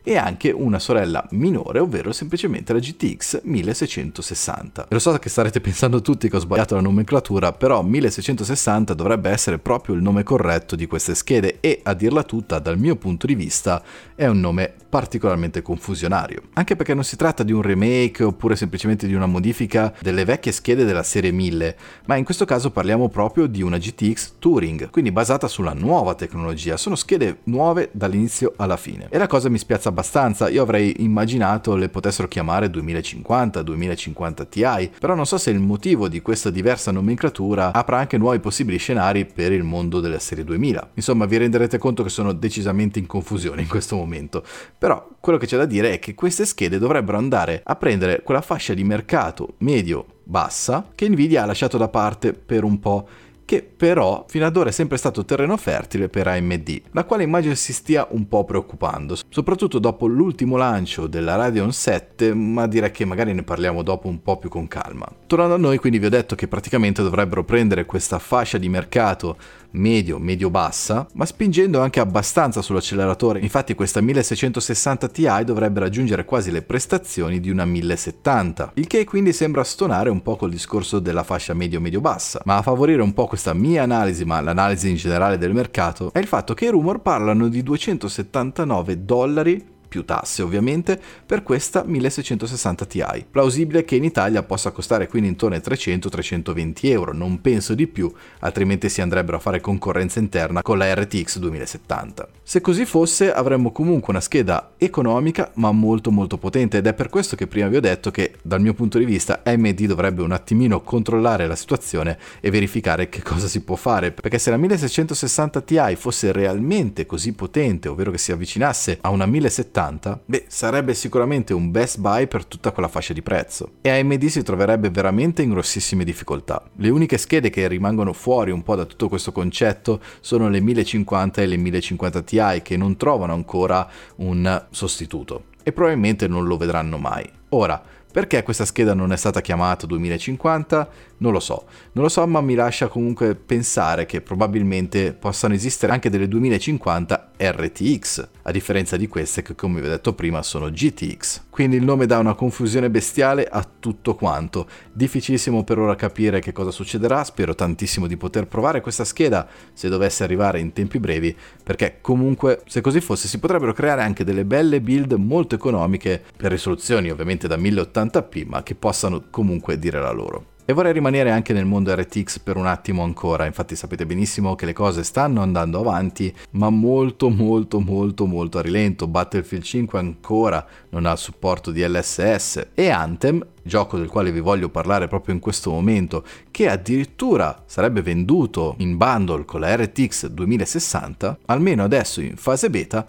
e 0.08 0.18
anche 0.18 0.52
una 0.52 0.78
sorella 0.78 1.26
minore, 1.32 1.80
ovvero 1.80 2.14
semplicemente 2.14 2.72
la 2.72 2.80
GTX 2.80 3.42
1660. 3.44 4.84
E 4.84 4.88
lo 4.90 5.00
so 5.00 5.12
che 5.18 5.30
starete 5.30 5.60
pensando 5.60 6.02
tutti 6.02 6.30
che 6.30 6.36
ho 6.36 6.40
sbagliato 6.40 6.76
la 6.76 6.82
nomenclatura, 6.82 7.52
però 7.52 7.82
1660 7.82 8.94
dovrebbe 8.94 9.32
essere 9.32 9.58
proprio 9.58 9.96
il 9.96 10.04
nome 10.04 10.22
corretto 10.22 10.76
di 10.76 10.86
queste 10.86 11.16
schede 11.16 11.58
e 11.60 11.80
a 11.84 11.96
dirla 11.96 12.22
tutta, 12.22 12.60
dal 12.60 12.78
mio 12.78 12.96
punto 12.96 13.26
di 13.26 13.34
vista, 13.34 13.82
è 14.14 14.28
un 14.28 14.40
nome 14.40 14.74
particolarmente 14.88 15.64
confusionario. 15.64 16.44
Anche 16.54 16.76
perché 16.76 16.94
non 16.94 17.04
si 17.04 17.16
tratta 17.16 17.42
di 17.42 17.52
un 17.52 17.64
remake 17.64 18.24
oppure 18.24 18.56
semplicemente 18.56 19.08
di 19.08 19.16
una 19.16 19.26
modifica 19.26 19.94
delle 20.00 20.24
vecchie 20.24 20.52
schede 20.52 20.86
della 20.86 21.04
serie 21.04 21.32
1000, 21.32 21.76
ma 22.06 22.16
in 22.16 22.24
questo 22.24 22.46
caso 22.46 22.70
parliamo 22.70 23.10
proprio 23.10 23.48
di 23.48 23.64
una 23.64 23.80
GTX 23.80 24.34
Turing, 24.38 24.92
quindi 24.92 25.12
basata 25.12 25.48
sulla 25.48 25.74
nuova 25.74 26.14
tecnologia. 26.14 26.78
Sono 26.78 26.96
schede 26.96 27.40
nuove 27.46 27.90
dall'inizio 27.92 28.54
alla 28.56 28.78
fine. 28.78 29.08
E 29.10 29.18
la 29.18 29.28
cosa 29.28 29.50
mi 29.50 29.58
spiazza 29.58 29.92
abbastanza, 29.96 30.50
io 30.50 30.62
avrei 30.62 30.96
immaginato 31.00 31.78
le 31.78 31.88
potessero 31.88 32.28
chiamare 32.28 32.70
2050, 32.70 33.62
2050 33.62 34.46
Ti, 34.46 34.92
però 35.00 35.16
non 35.16 35.26
so 35.26 35.38
se 35.38 35.52
il 35.52 35.60
motivo 35.60 36.10
di 36.10 36.22
questa 36.22 36.50
diversa 36.50 36.92
nomenclatura 36.92 37.72
apra 37.72 37.98
anche 37.98 38.18
nuovi 38.18 38.40
possibili 38.40 38.78
scenari 38.78 39.26
per 39.26 39.54
il 39.54 39.64
mondo 39.64 40.02
della 40.02 40.20
serie 40.20 40.44
2000. 40.44 40.90
Insomma, 40.96 41.26
vi 41.26 41.38
renderete 41.38 41.78
conto 41.78 42.04
che 42.04 42.10
sono 42.10 42.34
decisamente 42.34 43.00
in 43.00 43.06
confusione 43.06 43.62
in 43.62 43.70
questo 43.70 43.96
momento. 43.96 44.44
Però 44.78 45.08
quello 45.22 45.40
che 45.40 45.46
c'è 45.46 45.58
da 45.58 45.66
dire 45.66 45.94
è 45.94 46.00
che 46.00 46.14
queste 46.14 46.46
schede 46.46 46.78
dovrebbero 46.78 47.18
andare 47.18 47.62
a 47.64 47.76
prendere 47.78 48.22
quella 48.22 48.42
fascia 48.42 48.74
di 48.74 48.84
mercato 48.84 49.54
medio 49.60 50.06
bassa 50.26 50.90
che 50.96 51.08
Nvidia 51.08 51.44
ha 51.44 51.46
lasciato 51.46 51.78
da 51.78 51.88
parte 51.88 52.34
per 52.34 52.64
un 52.64 52.80
po' 52.80 53.08
che 53.46 53.62
però 53.62 54.26
fino 54.28 54.46
ad 54.46 54.58
ora 54.58 54.70
è 54.70 54.74
sempre 54.74 54.98
stato 54.98 55.24
terreno 55.24 55.56
fertile 55.56 56.10
per 56.10 56.28
AMD, 56.28 56.82
la 56.92 57.04
quale 57.04 57.24
immagino 57.24 57.54
si 57.54 57.74
stia 57.74 58.08
un 58.10 58.28
po' 58.28 58.44
preoccupando, 58.44 59.16
soprattutto 59.30 59.80
dopo 59.80 60.08
l'ultimo 60.08 60.58
lancio 60.58 61.08
della 61.08 61.36
Radeon 61.36 61.72
7, 61.72 62.34
ma 62.34 62.68
direi 62.68 62.92
che 62.92 63.06
magari 63.06 63.34
ne 63.34 63.44
parliamo 63.44 63.84
dopo 63.84 64.08
un 64.08 64.22
po' 64.22 64.38
più 64.38 64.50
con 64.50 64.68
calma. 64.68 65.08
Tornando 65.28 65.56
a 65.56 65.58
noi, 65.58 65.78
quindi 65.78 66.00
vi 66.00 66.08
ho 66.08 66.10
detto 66.10 66.36
che 66.36 66.48
praticamente 66.48 67.04
dovrebbero 67.04 67.44
prendere 67.44 67.86
questa 67.86 68.20
fascia 68.20 68.58
di 68.58 68.70
mercato 68.70 69.38
medio, 69.76 70.20
medio-bassa, 70.20 71.08
ma 71.14 71.26
spingendo 71.26 71.82
anche 71.82 72.00
abbastanza 72.00 72.62
sull'acceleratore. 72.62 73.40
Infatti 73.40 73.76
questa 73.76 74.02
1660 74.02 75.08
Ti 75.10 75.28
dovrebbe 75.44 75.82
raggiungere 75.82 76.26
quasi 76.26 76.52
le 76.52 76.62
prestazioni 76.62 77.40
di 77.40 77.50
una 77.50 77.66
1070, 77.66 78.72
il 78.76 78.88
che 78.88 79.04
quindi 79.04 79.34
sembra 79.34 79.64
stonare 79.64 80.10
un 80.10 80.22
po' 80.22 80.36
col 80.36 80.50
discorso 80.50 81.00
della 81.00 81.24
fascia 81.24 81.54
medio-medio-bassa. 81.54 82.42
Ma 82.46 82.58
a 82.58 82.62
favorire 82.62 83.02
un 83.02 83.14
po' 83.14 83.28
questa 83.36 83.54
mia 83.54 83.84
analisi, 83.84 84.24
ma 84.24 84.40
l'analisi 84.40 84.90
in 84.90 84.96
generale 84.96 85.38
del 85.38 85.54
mercato, 85.54 86.10
è 86.14 86.20
il 86.20 86.26
fatto 86.26 86.54
che 86.54 86.66
i 86.66 86.70
rumor 86.70 87.02
parlano 87.02 87.50
di 87.50 87.62
279 87.64 89.04
dollari 89.04 89.75
più 89.96 90.04
tasse 90.04 90.42
ovviamente, 90.42 91.00
per 91.26 91.42
questa 91.42 91.86
1660 91.86 92.86
Ti. 92.86 93.26
Plausibile 93.32 93.86
che 93.86 93.96
in 93.96 94.04
Italia 94.04 94.44
possa 94.44 94.72
costare 94.72 95.08
quindi 95.08 95.30
intorno 95.30 95.56
ai 95.56 95.62
300-320 95.62 96.74
euro, 96.90 97.14
non 97.14 97.40
penso 97.40 97.74
di 97.74 97.88
più, 97.88 98.12
altrimenti 98.40 98.90
si 98.90 99.00
andrebbero 99.00 99.38
a 99.38 99.40
fare 99.40 99.62
concorrenza 99.62 100.20
interna 100.20 100.62
con 100.62 100.78
la 100.78 100.94
RTX 100.94 101.38
2070. 101.38 102.28
Se 102.44 102.60
così 102.60 102.86
fosse 102.86 103.32
avremmo 103.32 103.72
comunque 103.72 104.12
una 104.12 104.20
scheda 104.20 104.74
economica 104.78 105.52
ma 105.56 105.72
molto 105.72 106.12
molto 106.12 106.38
potente 106.38 106.78
ed 106.78 106.88
è 106.88 106.94
per 106.94 107.08
questo 107.08 107.38
che 107.38 107.48
prima 107.48 107.70
vi 107.70 107.78
ho 107.78 107.82
detto 107.82 108.12
che 108.12 108.34
dal 108.42 108.60
mio 108.60 108.74
punto 108.74 108.98
di 108.98 109.06
vista 109.06 109.42
AMD 109.44 109.86
dovrebbe 109.86 110.22
un 110.22 110.34
attimino 110.34 110.82
controllare 110.82 111.48
la 111.48 111.56
situazione 111.56 112.18
e 112.42 112.50
verificare 112.50 113.08
che 113.08 113.22
cosa 113.22 113.48
si 113.48 113.62
può 113.62 113.78
fare, 113.78 114.12
perché 114.12 114.40
se 114.40 114.50
la 114.50 114.58
1660 114.58 115.62
Ti 115.62 115.96
fosse 115.96 116.34
realmente 116.34 117.06
così 117.06 117.32
potente, 117.32 117.88
ovvero 117.88 118.12
che 118.12 118.18
si 118.18 118.34
avvicinasse 118.34 118.98
a 119.02 119.10
una 119.10 119.26
1070, 119.26 119.85
70, 119.86 120.22
beh, 120.26 120.46
sarebbe 120.48 120.94
sicuramente 120.94 121.54
un 121.54 121.72
best 121.72 122.00
buy 122.00 122.28
per 122.28 122.46
tutta 122.46 122.72
quella 122.72 122.88
fascia 122.88 123.14
di 123.14 123.22
prezzo. 123.22 123.74
E 123.82 123.90
AMD 123.90 124.26
si 124.26 124.44
troverebbe 124.44 124.90
veramente 124.90 125.42
in 125.42 125.52
grossissime 125.52 126.04
difficoltà. 126.04 126.64
Le 126.78 126.90
uniche 126.90 127.18
schede 127.18 127.50
che 127.50 127.68
rimangono 127.68 128.14
fuori 128.14 128.52
un 128.52 128.64
po' 128.64 128.76
da 128.76 128.86
tutto 128.86 129.10
questo 129.10 129.32
concetto 129.32 130.02
sono 130.20 130.50
le 130.50 130.60
1050 130.60 131.42
e 131.42 131.46
le 131.46 131.58
1050 131.58 132.22
Ti 132.22 132.62
che 132.62 132.78
non 132.78 132.98
trovano 132.98 133.34
ancora 133.34 133.88
un 134.18 134.66
sostituto 134.70 135.46
e 135.64 135.72
probabilmente 135.72 136.28
non 136.28 136.46
lo 136.46 136.58
vedranno 136.58 136.98
mai. 136.98 137.28
Ora, 137.50 137.82
perché 138.16 138.44
questa 138.44 138.64
scheda 138.64 138.94
non 138.94 139.12
è 139.12 139.18
stata 139.18 139.42
chiamata 139.42 139.86
2050? 139.86 140.90
Non 141.18 141.34
lo 141.34 141.42
so, 141.42 141.66
non 141.92 142.06
lo 142.06 142.10
so, 142.10 142.26
ma 142.26 142.40
mi 142.40 142.56
lascia 142.56 142.88
comunque 142.88 143.36
pensare 143.36 144.06
che 144.06 144.22
probabilmente 144.22 145.12
possano 145.12 145.54
esistere 145.54 145.92
anche 145.92 146.10
delle 146.10 146.30
2050 146.30 147.32
RTX, 147.38 148.28
a 148.44 148.52
differenza 148.52 148.96
di 148.96 149.08
queste 149.08 149.42
che 149.42 149.54
come 149.56 149.82
vi 149.82 149.88
ho 149.88 149.90
detto 149.90 150.14
prima 150.14 150.42
sono 150.44 150.70
GTX. 150.70 151.44
Quindi 151.50 151.76
il 151.76 151.84
nome 151.84 152.06
dà 152.06 152.18
una 152.18 152.36
confusione 152.36 152.90
bestiale 152.90 153.46
a 153.46 153.68
tutto 153.80 154.16
quanto. 154.16 154.68
Difficilissimo 154.94 155.66
per 155.66 155.80
ora 155.80 155.96
capire 155.96 156.40
che 156.40 156.54
cosa 156.54 156.72
succederà, 156.72 157.22
spero 157.26 157.54
tantissimo 157.54 158.08
di 158.08 158.16
poter 158.16 158.48
provare 158.48 158.80
questa 158.80 159.04
scheda 159.04 159.46
se 159.74 159.90
dovesse 159.90 160.24
arrivare 160.24 160.60
in 160.60 160.72
tempi 160.72 161.00
brevi, 161.00 161.36
perché 161.64 161.98
comunque 162.00 162.62
se 162.68 162.80
così 162.80 163.02
fosse 163.02 163.28
si 163.28 163.40
potrebbero 163.40 163.74
creare 163.74 164.04
anche 164.04 164.24
delle 164.24 164.46
belle 164.46 164.80
build 164.80 165.14
molto 165.14 165.56
economiche 165.56 166.24
per 166.38 166.52
risoluzioni 166.52 167.10
ovviamente 167.10 167.48
da 167.48 167.58
1080p, 168.06 168.46
ma 168.48 168.64
che 168.64 168.76
possano 168.76 169.24
comunque 169.30 169.78
dire 169.80 170.00
la 170.00 170.12
loro. 170.12 170.54
E 170.68 170.74
vorrei 170.74 170.94
rimanere 170.94 171.30
anche 171.30 171.54
nel 171.54 171.66
mondo 171.66 171.94
RTX 171.94 172.40
per 172.40 172.58
un 172.58 172.66
attimo 172.66 173.04
ancora, 173.04 173.46
infatti 173.46 173.76
sapete 173.76 174.08
benissimo 174.08 174.56
che 174.56 174.66
le 174.66 174.74
cose 174.74 175.04
stanno 175.04 175.44
andando 175.44 175.80
avanti, 175.80 176.34
ma 176.52 176.72
molto 176.72 177.30
molto 177.30 177.80
molto 177.80 178.26
molto 178.26 178.58
a 178.58 178.64
rilento. 178.64 179.06
Battlefield 179.06 179.64
5 179.64 180.00
ancora 180.00 180.66
non 180.90 181.06
ha 181.06 181.12
il 181.12 181.20
supporto 181.20 181.70
di 181.70 181.88
LSS 181.88 182.70
e 182.74 182.90
Anthem, 182.90 183.46
gioco 183.62 184.00
del 184.00 184.08
quale 184.08 184.32
vi 184.32 184.40
voglio 184.40 184.70
parlare 184.70 185.08
proprio 185.08 185.36
in 185.36 185.40
questo 185.40 185.70
momento, 185.70 186.26
che 186.50 186.68
addirittura 186.68 187.62
sarebbe 187.68 188.02
venduto 188.02 188.74
in 188.80 188.98
bundle 188.98 189.46
con 189.46 189.60
la 189.60 189.76
RTX 189.76 190.30
2060, 190.30 191.38
almeno 191.46 191.84
adesso 191.84 192.22
in 192.22 192.38
fase 192.38 192.72
beta, 192.72 193.06